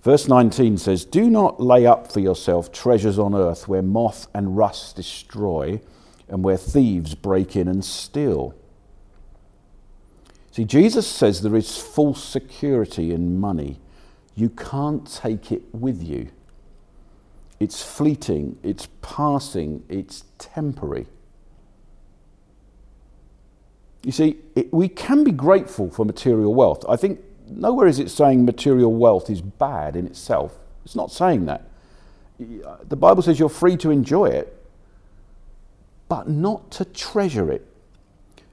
Verse 0.02 0.28
19 0.28 0.76
says, 0.78 1.04
Do 1.04 1.31
not 1.31 1.61
lay 1.61 1.87
up 1.87 2.12
for 2.12 2.20
yourself 2.20 2.70
treasures 2.72 3.18
on 3.18 3.35
earth 3.35 3.68
where 3.68 3.83
moth 3.83 4.26
and 4.35 4.57
rust 4.57 4.96
destroy 4.96 5.81
and 6.29 6.45
where 6.45 6.57
thieves 6.57 7.14
break 7.14 7.57
in 7.57 7.69
and 7.69 7.85
steal. 7.85 8.55
See, 10.51 10.64
Jesus 10.64 11.07
says 11.07 11.43
there 11.43 11.57
is 11.57 11.79
false 11.79 12.23
security 12.23 13.12
in 13.12 13.38
money. 13.38 13.81
You 14.35 14.49
can't 14.51 15.11
take 15.11 15.53
it 15.53 15.62
with 15.73 16.03
you. 16.03 16.31
It's 17.61 17.83
fleeting, 17.83 18.59
it's 18.62 18.88
passing, 19.03 19.85
it's 19.88 20.25
temporary. 20.38 21.07
You 24.05 24.12
see, 24.12 24.37
it, 24.55 24.73
we 24.73 24.88
can 24.88 25.25
be 25.25 25.33
grateful 25.33 25.91
for 25.91 26.05
material 26.05 26.55
wealth. 26.55 26.85
I 26.88 26.97
think 26.97 27.21
nowhere 27.49 27.88
is 27.88 27.99
it 27.99 28.11
saying 28.11 28.45
material 28.45 28.95
wealth 28.95 29.29
is 29.29 29.41
bad 29.41 29.97
in 29.97 30.07
itself. 30.07 30.57
It's 30.85 30.95
not 30.95 31.11
saying 31.11 31.47
that. 31.47 31.69
The 32.38 32.97
Bible 32.97 33.23
says 33.23 33.38
you're 33.38 33.49
free 33.49 33.77
to 33.79 33.91
enjoy 33.91 34.27
it, 34.27 34.58
but 36.09 36.29
not 36.29 36.71
to 36.73 36.85
treasure 36.85 37.51
it, 37.51 37.66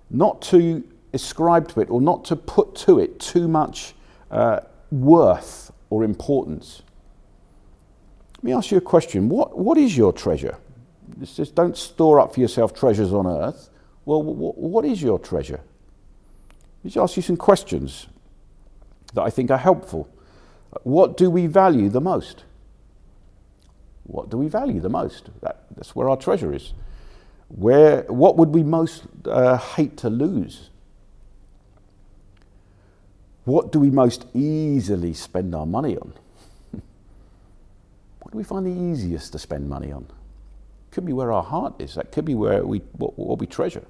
not 0.10 0.41
to 0.44 0.84
ascribe 1.13 1.68
to 1.70 1.82
it 1.82 1.89
or 1.89 2.02
not 2.02 2.26
to 2.26 2.36
put 2.36 2.76
to 2.76 3.00
it 3.00 3.20
too 3.20 3.48
much 3.48 3.96
uh, 4.32 4.60
worth 4.91 5.72
or 5.89 6.04
importance. 6.04 6.82
Let 8.38 8.44
me 8.44 8.54
ask 8.54 8.72
you 8.72 8.78
a 8.78 8.82
question. 8.82 9.30
What, 9.30 9.58
what 9.58 9.78
is 9.78 9.96
your 9.96 10.12
treasure? 10.12 10.58
This 11.18 11.36
just 11.36 11.56
don't 11.56 11.78
store 11.78 12.20
up 12.20 12.34
for 12.34 12.39
yourself 12.39 12.74
treasures 12.74 13.13
on 13.13 13.26
earth. 13.26 13.70
Well, 14.06 14.22
what, 14.22 14.58
what 14.58 14.86
is 14.86 15.02
your 15.02 15.18
treasure? 15.18 15.62
Let 16.84 16.96
me 16.96 17.02
ask 17.02 17.15
you 17.15 17.24
some 17.24 17.38
questions 17.38 18.08
that 19.13 19.22
I 19.22 19.30
think 19.30 19.50
are 19.50 19.58
helpful. 19.58 20.10
What 20.84 21.18
do 21.18 21.30
we 21.30 21.48
value 21.48 21.89
the 21.89 22.02
most? 22.02 22.44
What 24.04 24.30
do 24.30 24.38
we 24.38 24.48
value 24.48 24.80
the 24.80 24.89
most? 24.89 25.30
That, 25.41 25.63
that's 25.76 25.96
where 25.96 26.10
our 26.10 26.18
treasure 26.18 26.54
is. 26.54 26.74
Where, 27.56 28.02
what 28.04 28.36
would 28.36 28.50
we 28.50 28.63
most 28.63 29.04
uh, 29.26 29.58
hate 29.58 29.96
to 29.98 30.10
lose? 30.10 30.70
What 33.46 33.72
do 33.72 33.80
we 33.80 33.89
most 33.89 34.26
easily 34.34 35.13
spend 35.13 35.56
our 35.56 35.65
money 35.65 35.96
on? 35.98 36.13
what 36.72 38.32
do 38.32 38.38
we 38.38 38.44
find 38.44 38.65
the 38.65 38.91
easiest 38.91 39.32
to 39.32 39.39
spend 39.39 39.70
money 39.70 39.91
on? 39.91 40.06
Could 40.91 41.06
be 41.06 41.13
where 41.13 41.32
our 41.32 41.44
heart 41.44 41.76
is. 41.80 41.96
That 41.96 42.12
could 42.12 42.26
be 42.26 42.36
where 42.36 42.65
we 42.65 42.80
what, 42.94 43.18
what 43.18 43.39
we 43.39 43.46
treasure. 43.46 43.86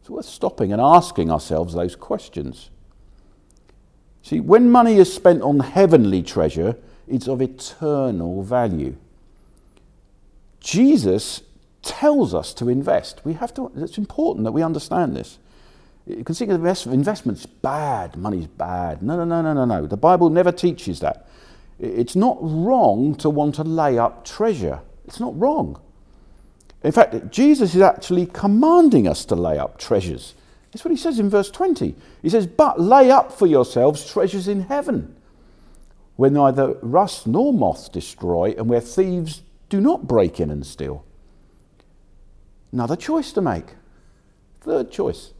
It's 0.00 0.08
worth 0.08 0.26
stopping 0.26 0.72
and 0.72 0.80
asking 0.80 1.30
ourselves 1.30 1.74
those 1.74 1.96
questions. 1.96 2.70
See, 4.22 4.40
when 4.40 4.70
money 4.70 4.96
is 4.96 5.12
spent 5.12 5.42
on 5.42 5.60
heavenly 5.60 6.22
treasure, 6.22 6.76
it's 7.06 7.28
of 7.28 7.42
eternal 7.42 8.42
value. 8.42 8.96
Jesus 10.60 11.42
tells 11.82 12.34
us 12.34 12.52
to 12.54 12.68
invest. 12.68 13.22
We 13.24 13.34
have 13.34 13.54
to, 13.54 13.70
it's 13.76 13.98
important 13.98 14.44
that 14.44 14.52
we 14.52 14.62
understand 14.62 15.16
this. 15.16 15.38
You 16.06 16.24
can 16.24 16.34
think 16.34 16.50
of 16.50 16.64
investments 16.92 17.46
bad, 17.46 18.16
money's 18.16 18.46
bad. 18.46 19.02
No, 19.02 19.16
no, 19.16 19.24
no, 19.24 19.42
no, 19.42 19.52
no, 19.52 19.64
no. 19.64 19.86
The 19.86 19.96
Bible 19.96 20.30
never 20.30 20.52
teaches 20.52 21.00
that. 21.00 21.28
It's 21.78 22.16
not 22.16 22.38
wrong 22.40 23.14
to 23.16 23.30
want 23.30 23.54
to 23.56 23.64
lay 23.64 23.98
up 23.98 24.24
treasure. 24.24 24.80
It's 25.06 25.20
not 25.20 25.38
wrong. 25.38 25.80
In 26.82 26.92
fact, 26.92 27.30
Jesus 27.30 27.74
is 27.74 27.82
actually 27.82 28.26
commanding 28.26 29.06
us 29.06 29.24
to 29.26 29.34
lay 29.34 29.58
up 29.58 29.78
treasures. 29.78 30.34
That's 30.72 30.84
what 30.84 30.92
he 30.92 30.96
says 30.96 31.18
in 31.18 31.28
verse 31.28 31.50
20. 31.50 31.94
He 32.22 32.28
says, 32.28 32.46
But 32.46 32.80
lay 32.80 33.10
up 33.10 33.32
for 33.32 33.46
yourselves 33.46 34.10
treasures 34.10 34.48
in 34.48 34.62
heaven, 34.62 35.16
where 36.16 36.30
neither 36.30 36.74
rust 36.80 37.26
nor 37.26 37.52
moth 37.52 37.92
destroy, 37.92 38.54
and 38.56 38.68
where 38.68 38.80
thieves 38.80 39.42
do 39.68 39.80
not 39.80 40.06
break 40.06 40.40
in 40.40 40.50
and 40.50 40.64
steal. 40.64 41.04
Another 42.72 42.96
choice 42.96 43.32
to 43.32 43.40
make. 43.40 43.74
Third 44.60 44.90
choice. 44.90 45.32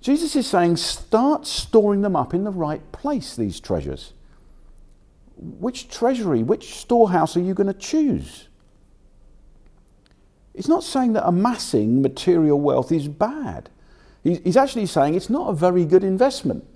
Jesus 0.00 0.34
is 0.34 0.46
saying, 0.46 0.76
start 0.76 1.46
storing 1.46 2.00
them 2.00 2.16
up 2.16 2.32
in 2.32 2.44
the 2.44 2.50
right 2.50 2.90
place, 2.92 3.36
these 3.36 3.60
treasures. 3.60 4.12
Which 5.36 5.88
treasury, 5.88 6.42
which 6.42 6.74
storehouse 6.74 7.36
are 7.36 7.40
you 7.40 7.54
going 7.54 7.66
to 7.66 7.74
choose? 7.74 8.48
He's 10.54 10.68
not 10.68 10.84
saying 10.84 11.14
that 11.14 11.26
amassing 11.26 12.02
material 12.02 12.60
wealth 12.60 12.92
is 12.92 13.08
bad. 13.08 13.70
He's 14.22 14.56
actually 14.56 14.86
saying 14.86 15.14
it's 15.14 15.30
not 15.30 15.48
a 15.48 15.54
very 15.54 15.84
good 15.84 16.04
investment. 16.04 16.66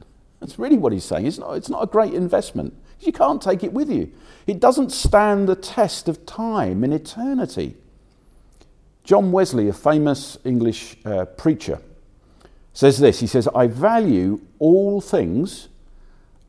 That's 0.40 0.58
really 0.58 0.78
what 0.78 0.92
he's 0.92 1.04
saying. 1.04 1.26
It's 1.26 1.38
not, 1.38 1.52
it's 1.52 1.68
not 1.68 1.82
a 1.82 1.86
great 1.86 2.14
investment. 2.14 2.74
You 3.00 3.12
can't 3.12 3.42
take 3.42 3.62
it 3.62 3.72
with 3.72 3.90
you. 3.90 4.10
It 4.46 4.60
doesn't 4.60 4.92
stand 4.92 5.48
the 5.48 5.56
test 5.56 6.08
of 6.08 6.24
time 6.24 6.84
and 6.84 6.92
eternity. 6.92 7.76
John 9.04 9.32
Wesley, 9.32 9.68
a 9.68 9.72
famous 9.72 10.38
English 10.44 10.96
uh, 11.04 11.26
preacher, 11.26 11.78
says 12.72 12.98
this 12.98 13.20
He 13.20 13.26
says, 13.26 13.46
I 13.54 13.66
value 13.66 14.40
all 14.58 15.00
things 15.00 15.68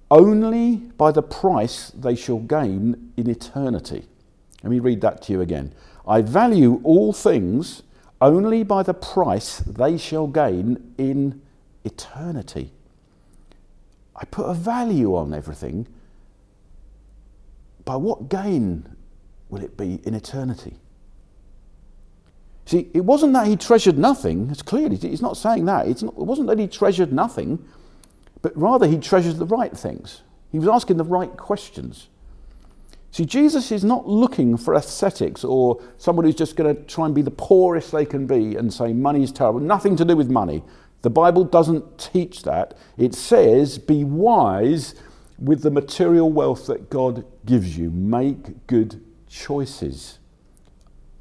only 0.09 0.77
by 0.97 1.11
the 1.11 1.21
price 1.21 1.89
they 1.91 2.15
shall 2.15 2.39
gain 2.39 3.11
in 3.17 3.29
eternity. 3.29 4.05
Let 4.63 4.69
me 4.69 4.79
read 4.79 5.01
that 5.01 5.21
to 5.23 5.33
you 5.33 5.41
again. 5.41 5.73
I 6.07 6.21
value 6.21 6.79
all 6.83 7.11
things 7.11 7.83
only 8.21 8.63
by 8.63 8.83
the 8.83 8.93
price 8.93 9.59
they 9.59 9.97
shall 9.97 10.27
gain 10.27 10.93
in 10.97 11.41
eternity. 11.83 12.71
I 14.15 14.25
put 14.25 14.45
a 14.45 14.53
value 14.53 15.15
on 15.15 15.33
everything. 15.33 15.87
By 17.83 17.97
what 17.97 18.29
gain 18.29 18.95
will 19.49 19.61
it 19.61 19.75
be 19.75 19.99
in 20.05 20.13
eternity? 20.13 20.77
See, 22.65 22.89
it 22.93 23.05
wasn't 23.05 23.33
that 23.33 23.45
he 23.45 23.55
treasured 23.55 23.97
nothing. 23.97 24.49
It's 24.49 24.63
clearly, 24.63 24.95
he's 24.95 25.21
not 25.21 25.37
saying 25.37 25.65
that. 25.65 25.87
Not, 26.01 26.13
it 26.13 26.25
wasn't 26.25 26.47
that 26.47 26.57
he 26.57 26.67
treasured 26.67 27.13
nothing, 27.13 27.63
but 28.41 28.57
rather 28.57 28.87
he 28.87 28.97
treasured 28.97 29.37
the 29.37 29.45
right 29.45 29.75
things. 29.75 30.21
He 30.51 30.57
was 30.57 30.67
asking 30.67 30.97
the 30.97 31.03
right 31.03 31.35
questions. 31.37 32.07
See, 33.11 33.25
Jesus 33.25 33.71
is 33.71 33.83
not 33.83 34.07
looking 34.07 34.57
for 34.57 34.73
ascetics 34.73 35.43
or 35.43 35.81
someone 35.97 36.25
who's 36.25 36.35
just 36.35 36.55
going 36.55 36.75
to 36.75 36.81
try 36.83 37.05
and 37.05 37.13
be 37.13 37.21
the 37.21 37.31
poorest 37.31 37.91
they 37.91 38.05
can 38.05 38.25
be 38.25 38.55
and 38.55 38.73
say 38.73 38.93
money 38.93 39.23
is 39.23 39.31
terrible. 39.31 39.59
Nothing 39.59 39.95
to 39.97 40.03
do 40.03 40.17
with 40.17 40.29
money. 40.29 40.63
The 41.01 41.09
Bible 41.11 41.43
doesn't 41.43 41.99
teach 41.99 42.41
that. 42.43 42.75
It 42.97 43.13
says, 43.13 43.77
be 43.77 44.03
wise 44.03 44.95
with 45.37 45.61
the 45.61 45.71
material 45.71 46.31
wealth 46.31 46.65
that 46.67 46.89
God 46.89 47.23
gives 47.45 47.77
you. 47.77 47.91
Make 47.91 48.65
good 48.67 49.01
choices 49.29 50.17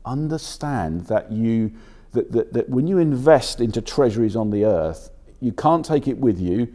understand 0.04 1.06
that 1.06 1.32
you 1.32 1.72
that, 2.14 2.32
that, 2.32 2.52
that 2.52 2.68
when 2.68 2.86
you 2.86 2.98
invest 2.98 3.60
into 3.60 3.82
treasuries 3.82 4.36
on 4.36 4.50
the 4.50 4.64
earth, 4.64 5.10
you 5.40 5.52
can't 5.52 5.84
take 5.84 6.08
it 6.08 6.16
with 6.16 6.40
you. 6.40 6.72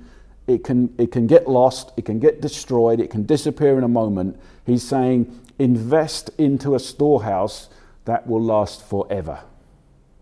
It 0.47 0.63
can, 0.63 0.93
it 0.97 1.11
can 1.11 1.27
get 1.27 1.47
lost, 1.47 1.91
it 1.95 2.05
can 2.05 2.19
get 2.19 2.41
destroyed, 2.41 2.99
it 2.99 3.09
can 3.09 3.25
disappear 3.25 3.77
in 3.77 3.83
a 3.83 3.87
moment. 3.87 4.39
He's 4.65 4.83
saying, 4.83 5.39
invest 5.59 6.31
into 6.37 6.75
a 6.75 6.79
storehouse 6.79 7.69
that 8.05 8.27
will 8.27 8.41
last 8.41 8.83
forever, 8.83 9.41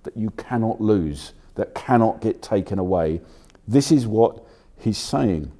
that 0.03 0.17
you 0.17 0.31
cannot 0.31 0.81
lose, 0.81 1.33
that 1.55 1.73
cannot 1.73 2.21
get 2.21 2.41
taken 2.41 2.77
away. 2.77 3.21
This 3.67 3.91
is 3.91 4.05
what 4.05 4.43
he's 4.77 4.97
saying. 4.97 5.51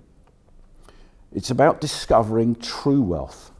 It's 1.34 1.50
about 1.50 1.82
discovering 1.82 2.56
true 2.56 3.02
wealth 3.02 3.52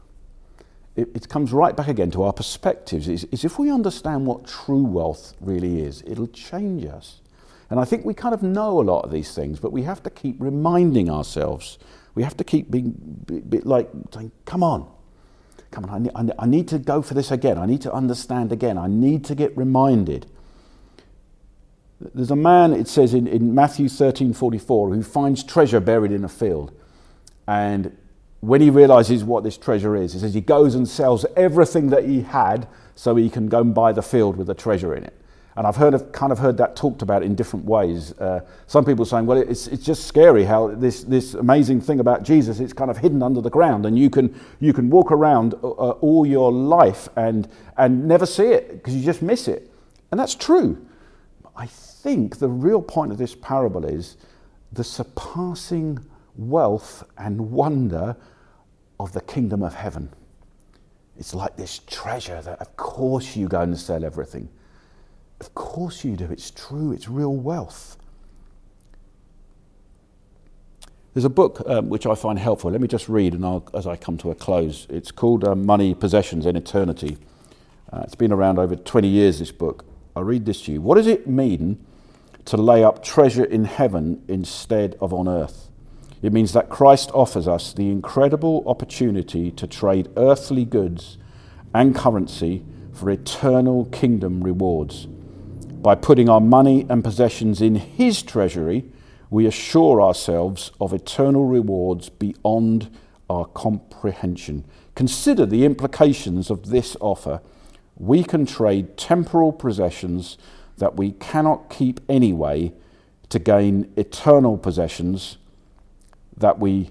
it, 0.98 1.08
it 1.14 1.28
comes 1.28 1.52
right 1.52 1.76
back 1.76 1.86
again 1.86 2.10
to 2.10 2.24
our 2.24 2.32
perspectives. 2.32 3.06
Is, 3.06 3.22
is 3.24 3.44
if 3.44 3.58
we 3.58 3.70
understand 3.70 4.26
what 4.26 4.46
true 4.46 4.82
wealth 4.82 5.34
really 5.40 5.80
is, 5.80 6.02
it'll 6.04 6.26
change 6.26 6.84
us. 6.84 7.20
And 7.70 7.78
I 7.78 7.84
think 7.84 8.04
we 8.04 8.14
kind 8.14 8.34
of 8.34 8.42
know 8.42 8.80
a 8.80 8.82
lot 8.82 9.04
of 9.04 9.12
these 9.12 9.32
things, 9.32 9.60
but 9.60 9.70
we 9.70 9.84
have 9.84 10.02
to 10.02 10.10
keep 10.10 10.36
reminding 10.40 11.08
ourselves. 11.08 11.78
We 12.16 12.24
have 12.24 12.36
to 12.38 12.44
keep 12.44 12.70
being 12.70 12.94
bit 13.26 13.64
like 13.64 13.88
saying, 14.12 14.32
come 14.44 14.64
on, 14.64 14.90
come 15.70 15.84
on, 15.84 15.90
I 15.90 16.22
need, 16.22 16.32
I 16.36 16.46
need 16.46 16.66
to 16.68 16.78
go 16.80 17.00
for 17.00 17.14
this 17.14 17.30
again. 17.30 17.58
I 17.58 17.66
need 17.66 17.82
to 17.82 17.92
understand 17.92 18.50
again. 18.50 18.76
I 18.76 18.88
need 18.88 19.24
to 19.26 19.36
get 19.36 19.56
reminded. 19.56 20.26
There's 22.00 22.30
a 22.30 22.36
man, 22.36 22.72
it 22.72 22.88
says 22.88 23.14
in, 23.14 23.28
in 23.28 23.54
Matthew 23.54 23.88
13 23.88 24.32
44, 24.32 24.94
who 24.94 25.02
finds 25.04 25.44
treasure 25.44 25.78
buried 25.78 26.10
in 26.10 26.24
a 26.24 26.28
field. 26.28 26.72
And 27.46 27.96
when 28.40 28.60
he 28.60 28.70
realizes 28.70 29.24
what 29.24 29.42
this 29.42 29.58
treasure 29.58 29.96
is, 29.96 30.12
he 30.12 30.18
says 30.18 30.34
he 30.34 30.40
goes 30.40 30.74
and 30.74 30.88
sells 30.88 31.26
everything 31.36 31.88
that 31.88 32.04
he 32.04 32.22
had 32.22 32.68
so 32.94 33.16
he 33.16 33.28
can 33.28 33.48
go 33.48 33.60
and 33.60 33.74
buy 33.74 33.92
the 33.92 34.02
field 34.02 34.36
with 34.36 34.46
the 34.46 34.54
treasure 34.54 34.94
in 34.94 35.04
it. 35.04 35.14
And 35.56 35.66
I've 35.66 35.74
heard 35.74 35.92
of, 35.92 36.12
kind 36.12 36.30
of 36.30 36.38
heard 36.38 36.56
that 36.58 36.76
talked 36.76 37.02
about 37.02 37.24
in 37.24 37.34
different 37.34 37.64
ways. 37.64 38.12
Uh, 38.12 38.42
some 38.68 38.84
people 38.84 39.04
saying, 39.04 39.26
well, 39.26 39.38
it's, 39.38 39.66
it's 39.66 39.84
just 39.84 40.06
scary 40.06 40.44
how 40.44 40.68
this, 40.68 41.02
this 41.02 41.34
amazing 41.34 41.80
thing 41.80 41.98
about 41.98 42.22
Jesus, 42.22 42.60
it's 42.60 42.72
kind 42.72 42.92
of 42.92 42.98
hidden 42.98 43.24
under 43.24 43.40
the 43.40 43.50
ground 43.50 43.84
and 43.84 43.98
you 43.98 44.08
can, 44.08 44.38
you 44.60 44.72
can 44.72 44.88
walk 44.88 45.10
around 45.10 45.54
uh, 45.54 45.70
uh 45.70 45.90
all 46.00 46.24
your 46.24 46.52
life 46.52 47.08
and, 47.16 47.48
and 47.76 48.06
never 48.06 48.24
see 48.24 48.44
it 48.44 48.70
because 48.72 48.94
you 48.94 49.04
just 49.04 49.20
miss 49.20 49.48
it. 49.48 49.68
And 50.12 50.20
that's 50.20 50.36
true. 50.36 50.86
I 51.56 51.66
think 51.66 52.38
the 52.38 52.48
real 52.48 52.80
point 52.80 53.10
of 53.10 53.18
this 53.18 53.34
parable 53.34 53.84
is 53.84 54.16
the 54.70 54.84
surpassing 54.84 55.98
wealth 56.38 57.04
and 57.18 57.50
wonder 57.50 58.16
of 58.98 59.12
the 59.12 59.20
kingdom 59.20 59.62
of 59.62 59.74
heaven. 59.74 60.10
It's 61.18 61.34
like 61.34 61.56
this 61.56 61.80
treasure 61.86 62.40
that, 62.42 62.60
of 62.60 62.76
course, 62.76 63.36
you 63.36 63.48
go 63.48 63.60
and 63.60 63.78
sell 63.78 64.04
everything. 64.04 64.48
Of 65.40 65.54
course, 65.54 66.04
you 66.04 66.16
do. 66.16 66.26
It's 66.30 66.50
true, 66.50 66.92
it's 66.92 67.08
real 67.08 67.34
wealth. 67.34 67.96
There's 71.14 71.24
a 71.24 71.30
book 71.30 71.62
um, 71.66 71.88
which 71.88 72.06
I 72.06 72.14
find 72.14 72.38
helpful. 72.38 72.70
Let 72.70 72.80
me 72.80 72.86
just 72.86 73.08
read 73.08 73.34
and 73.34 73.44
I'll, 73.44 73.68
as 73.74 73.86
I 73.86 73.96
come 73.96 74.16
to 74.18 74.30
a 74.30 74.34
close. 74.34 74.86
It's 74.88 75.10
called 75.10 75.42
uh, 75.42 75.56
Money, 75.56 75.94
Possessions, 75.94 76.46
and 76.46 76.56
Eternity. 76.56 77.18
Uh, 77.92 78.02
it's 78.04 78.14
been 78.14 78.32
around 78.32 78.58
over 78.58 78.76
20 78.76 79.08
years, 79.08 79.40
this 79.40 79.50
book. 79.50 79.84
I'll 80.14 80.24
read 80.24 80.46
this 80.46 80.62
to 80.62 80.72
you. 80.72 80.80
What 80.80 80.96
does 80.96 81.08
it 81.08 81.26
mean 81.26 81.84
to 82.44 82.56
lay 82.56 82.84
up 82.84 83.02
treasure 83.02 83.44
in 83.44 83.64
heaven 83.64 84.22
instead 84.28 84.96
of 85.00 85.12
on 85.12 85.26
earth? 85.26 85.68
It 86.20 86.32
means 86.32 86.52
that 86.52 86.68
Christ 86.68 87.10
offers 87.14 87.46
us 87.46 87.72
the 87.72 87.90
incredible 87.90 88.64
opportunity 88.66 89.50
to 89.52 89.66
trade 89.66 90.08
earthly 90.16 90.64
goods 90.64 91.16
and 91.74 91.94
currency 91.94 92.64
for 92.92 93.10
eternal 93.10 93.84
kingdom 93.86 94.42
rewards. 94.42 95.06
By 95.06 95.94
putting 95.94 96.28
our 96.28 96.40
money 96.40 96.86
and 96.88 97.04
possessions 97.04 97.62
in 97.62 97.76
His 97.76 98.22
treasury, 98.22 98.84
we 99.30 99.46
assure 99.46 100.02
ourselves 100.02 100.72
of 100.80 100.92
eternal 100.92 101.44
rewards 101.44 102.08
beyond 102.08 102.90
our 103.30 103.44
comprehension. 103.44 104.64
Consider 104.96 105.46
the 105.46 105.64
implications 105.64 106.50
of 106.50 106.70
this 106.70 106.96
offer. 107.00 107.40
We 107.96 108.24
can 108.24 108.46
trade 108.46 108.96
temporal 108.96 109.52
possessions 109.52 110.36
that 110.78 110.96
we 110.96 111.12
cannot 111.12 111.70
keep 111.70 112.00
anyway 112.08 112.72
to 113.28 113.38
gain 113.38 113.92
eternal 113.96 114.56
possessions 114.56 115.36
that 116.38 116.58
we 116.58 116.90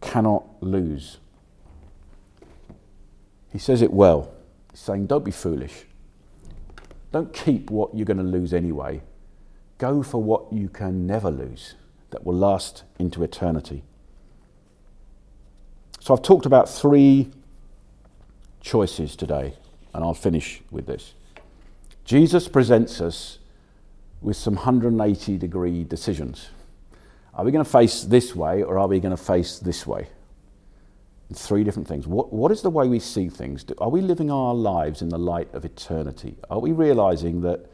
cannot 0.00 0.44
lose. 0.60 1.18
He 3.52 3.58
says 3.58 3.82
it 3.82 3.92
well. 3.92 4.32
Saying, 4.74 5.06
Don't 5.06 5.24
be 5.24 5.30
foolish. 5.30 5.84
Don't 7.12 7.32
keep 7.32 7.70
what 7.70 7.94
you're 7.94 8.04
going 8.04 8.18
to 8.18 8.22
lose 8.22 8.52
anyway. 8.52 9.02
Go 9.78 10.02
for 10.02 10.22
what 10.22 10.52
you 10.52 10.68
can 10.68 11.06
never 11.06 11.30
lose, 11.30 11.74
that 12.10 12.24
will 12.24 12.34
last 12.34 12.84
into 12.98 13.22
eternity. 13.22 13.82
So 16.00 16.14
I've 16.14 16.22
talked 16.22 16.46
about 16.46 16.68
three 16.68 17.30
choices 18.60 19.16
today, 19.16 19.54
and 19.94 20.04
I'll 20.04 20.14
finish 20.14 20.62
with 20.70 20.86
this. 20.86 21.14
Jesus 22.04 22.48
presents 22.48 23.00
us 23.00 23.38
with 24.20 24.36
some 24.36 24.54
180 24.54 25.36
degree 25.38 25.84
decisions. 25.84 26.50
Are 27.38 27.44
we 27.44 27.52
going 27.52 27.64
to 27.64 27.70
face 27.70 28.02
this 28.02 28.34
way 28.34 28.64
or 28.64 28.80
are 28.80 28.88
we 28.88 28.98
going 28.98 29.16
to 29.16 29.22
face 29.22 29.60
this 29.60 29.86
way? 29.86 30.08
Three 31.32 31.62
different 31.62 31.86
things. 31.86 32.04
What, 32.04 32.32
what 32.32 32.50
is 32.50 32.62
the 32.62 32.70
way 32.70 32.88
we 32.88 32.98
see 32.98 33.28
things? 33.28 33.64
Are 33.78 33.90
we 33.90 34.00
living 34.00 34.28
our 34.28 34.54
lives 34.54 35.02
in 35.02 35.08
the 35.08 35.18
light 35.18 35.48
of 35.54 35.64
eternity? 35.64 36.36
Are 36.50 36.58
we 36.58 36.72
realizing 36.72 37.42
that 37.42 37.66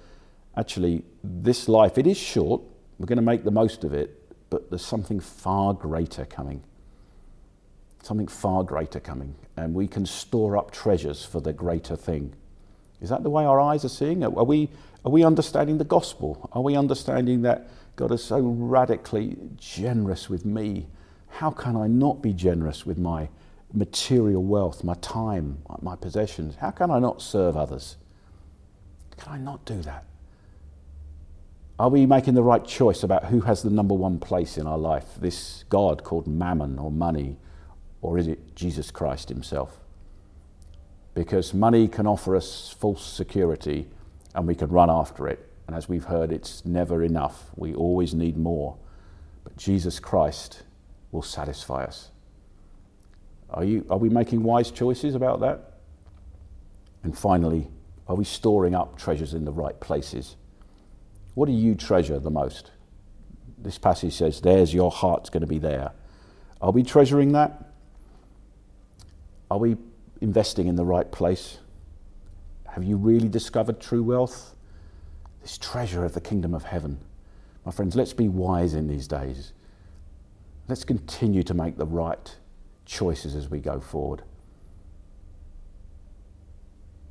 actually 0.55 1.03
this 1.23 1.67
life, 1.67 1.97
it 1.97 2.07
is 2.07 2.19
short, 2.19 2.61
we're 2.99 3.07
going 3.07 3.17
to 3.17 3.23
make 3.23 3.45
the 3.45 3.51
most 3.51 3.85
of 3.85 3.95
it, 3.95 4.21
but 4.51 4.69
there's 4.69 4.85
something 4.85 5.19
far 5.19 5.73
greater 5.73 6.27
coming? 6.27 6.63
Something 8.03 8.29
far 8.29 8.65
greater 8.65 9.01
coming, 9.01 9.35
and 9.57 9.73
we 9.73 9.87
can 9.87 10.05
store 10.05 10.59
up 10.59 10.73
treasures 10.73 11.25
for 11.25 11.41
the 11.41 11.55
greater 11.55 11.97
thing. 11.97 12.35
Is 13.01 13.09
that 13.09 13.23
the 13.23 13.31
way 13.31 13.47
our 13.47 13.61
eyes 13.61 13.85
are 13.85 13.89
seeing? 13.89 14.25
Are 14.25 14.45
we, 14.45 14.69
are 15.05 15.11
we 15.11 15.25
understanding 15.25 15.79
the 15.79 15.85
gospel? 15.85 16.51
Are 16.53 16.63
we 16.63 16.77
understanding 16.77 17.43
that 17.43 17.69
God 17.97 18.11
is 18.11 18.25
so 18.25 18.41
radically 18.41 19.37
generous 19.57 20.29
with 20.29 20.45
me. 20.45 20.87
How 21.29 21.51
can 21.51 21.77
I 21.77 21.87
not 21.87 22.23
be 22.23 22.33
generous 22.33 22.85
with 22.85 22.99
my 22.99 23.29
material 23.73 24.43
wealth, 24.43 24.83
my 24.83 24.95
time, 24.95 25.63
my 25.81 25.97
possessions? 25.97 26.57
How 26.57 26.71
can 26.71 26.91
I 26.91 26.99
not 26.99 27.23
serve 27.23 27.57
others? 27.57 27.97
Can 29.17 29.33
I 29.33 29.39
not 29.39 29.65
do 29.65 29.81
that? 29.83 30.05
Are 31.79 31.89
we 31.89 32.07
making 32.07 32.35
the 32.35 32.43
right 32.43 32.65
choice 32.65 33.03
about 33.03 33.27
who 33.27 33.41
has 33.43 33.63
the 33.63 33.71
number 33.71 33.95
one 33.95 34.19
place 34.19 34.59
in 34.59 34.67
our 34.67 34.79
life? 34.79 35.17
This 35.19 35.65
God 35.69 36.05
called 36.05 36.27
mammon 36.27 36.79
or 36.79 36.91
money, 36.91 37.37
or 38.01 38.19
is 38.19 38.27
it 38.29 38.55
Jesus 38.55 38.91
Christ 38.91 39.29
Himself? 39.29 39.81
Because 41.15 41.55
money 41.55 41.87
can 41.89 42.07
offer 42.07 42.35
us 42.37 42.75
false 42.79 43.05
security 43.05 43.87
and 44.35 44.47
we 44.49 44.55
can 44.55 44.69
run 44.69 44.91
after 44.91 45.29
it 45.29 45.49
and 45.67 45.75
as 45.75 45.89
we've 45.89 46.05
heard, 46.05 46.33
it's 46.33 46.65
never 46.65 47.03
enough. 47.03 47.51
We 47.57 47.75
always 47.75 48.15
need 48.15 48.37
more. 48.37 48.77
But 49.45 49.57
Jesus 49.57 49.99
Christ 49.99 50.63
will 51.11 51.23
satisfy 51.23 51.85
us. 51.85 52.11
Are, 53.51 53.65
you, 53.65 53.87
are 53.89 53.99
we 53.99 54.09
making 54.09 54.43
wise 54.43 54.71
choices 54.71 55.15
about 55.15 55.41
that? 55.41 55.75
And 57.03 57.17
finally, 57.17 57.69
are 58.09 58.17
we 58.17 58.25
storing 58.25 58.75
up 58.75 58.99
treasures 58.99 59.33
in 59.33 59.45
the 59.45 59.53
right 59.53 59.79
places? 59.81 60.37
What 61.35 61.47
do 61.47 61.53
you 61.53 61.75
treasure 61.75 62.19
the 62.19 62.31
most? 62.31 62.71
This 63.59 63.79
passage 63.79 64.15
says, 64.15 64.41
There's 64.41 64.75
your 64.75 64.91
heart's 64.91 65.31
going 65.31 65.43
to 65.43 65.47
be 65.47 65.59
there. 65.59 65.93
Are 66.61 66.71
we 66.71 66.83
treasuring 66.83 67.33
that? 67.33 67.73
Are 69.51 69.59
we 69.59 69.77
investing 70.21 70.67
in 70.67 70.77
the 70.77 70.85
right 70.85 71.11
place? 71.11 71.59
Have 72.67 72.85
you 72.85 72.97
really 72.97 73.29
discovered 73.29 73.81
true 73.81 74.03
wealth? 74.03 74.54
This 75.45 75.59
treasure 75.59 76.07
of 76.07 76.15
the 76.15 76.23
kingdom 76.23 76.55
of 76.55 76.65
heaven. 76.65 76.99
My 77.67 77.71
friends, 77.71 77.95
let's 77.95 78.15
be 78.15 78.31
wise 78.31 78.73
in 78.73 78.89
these 78.89 79.07
days. 79.07 79.53
Let's 80.69 80.85
continue 80.85 81.43
to 81.43 81.53
make 81.53 81.77
the 81.77 81.85
right 81.85 82.35
choices 82.87 83.35
as 83.35 83.51
we 83.51 83.59
go 83.59 83.79
forward. 83.79 84.23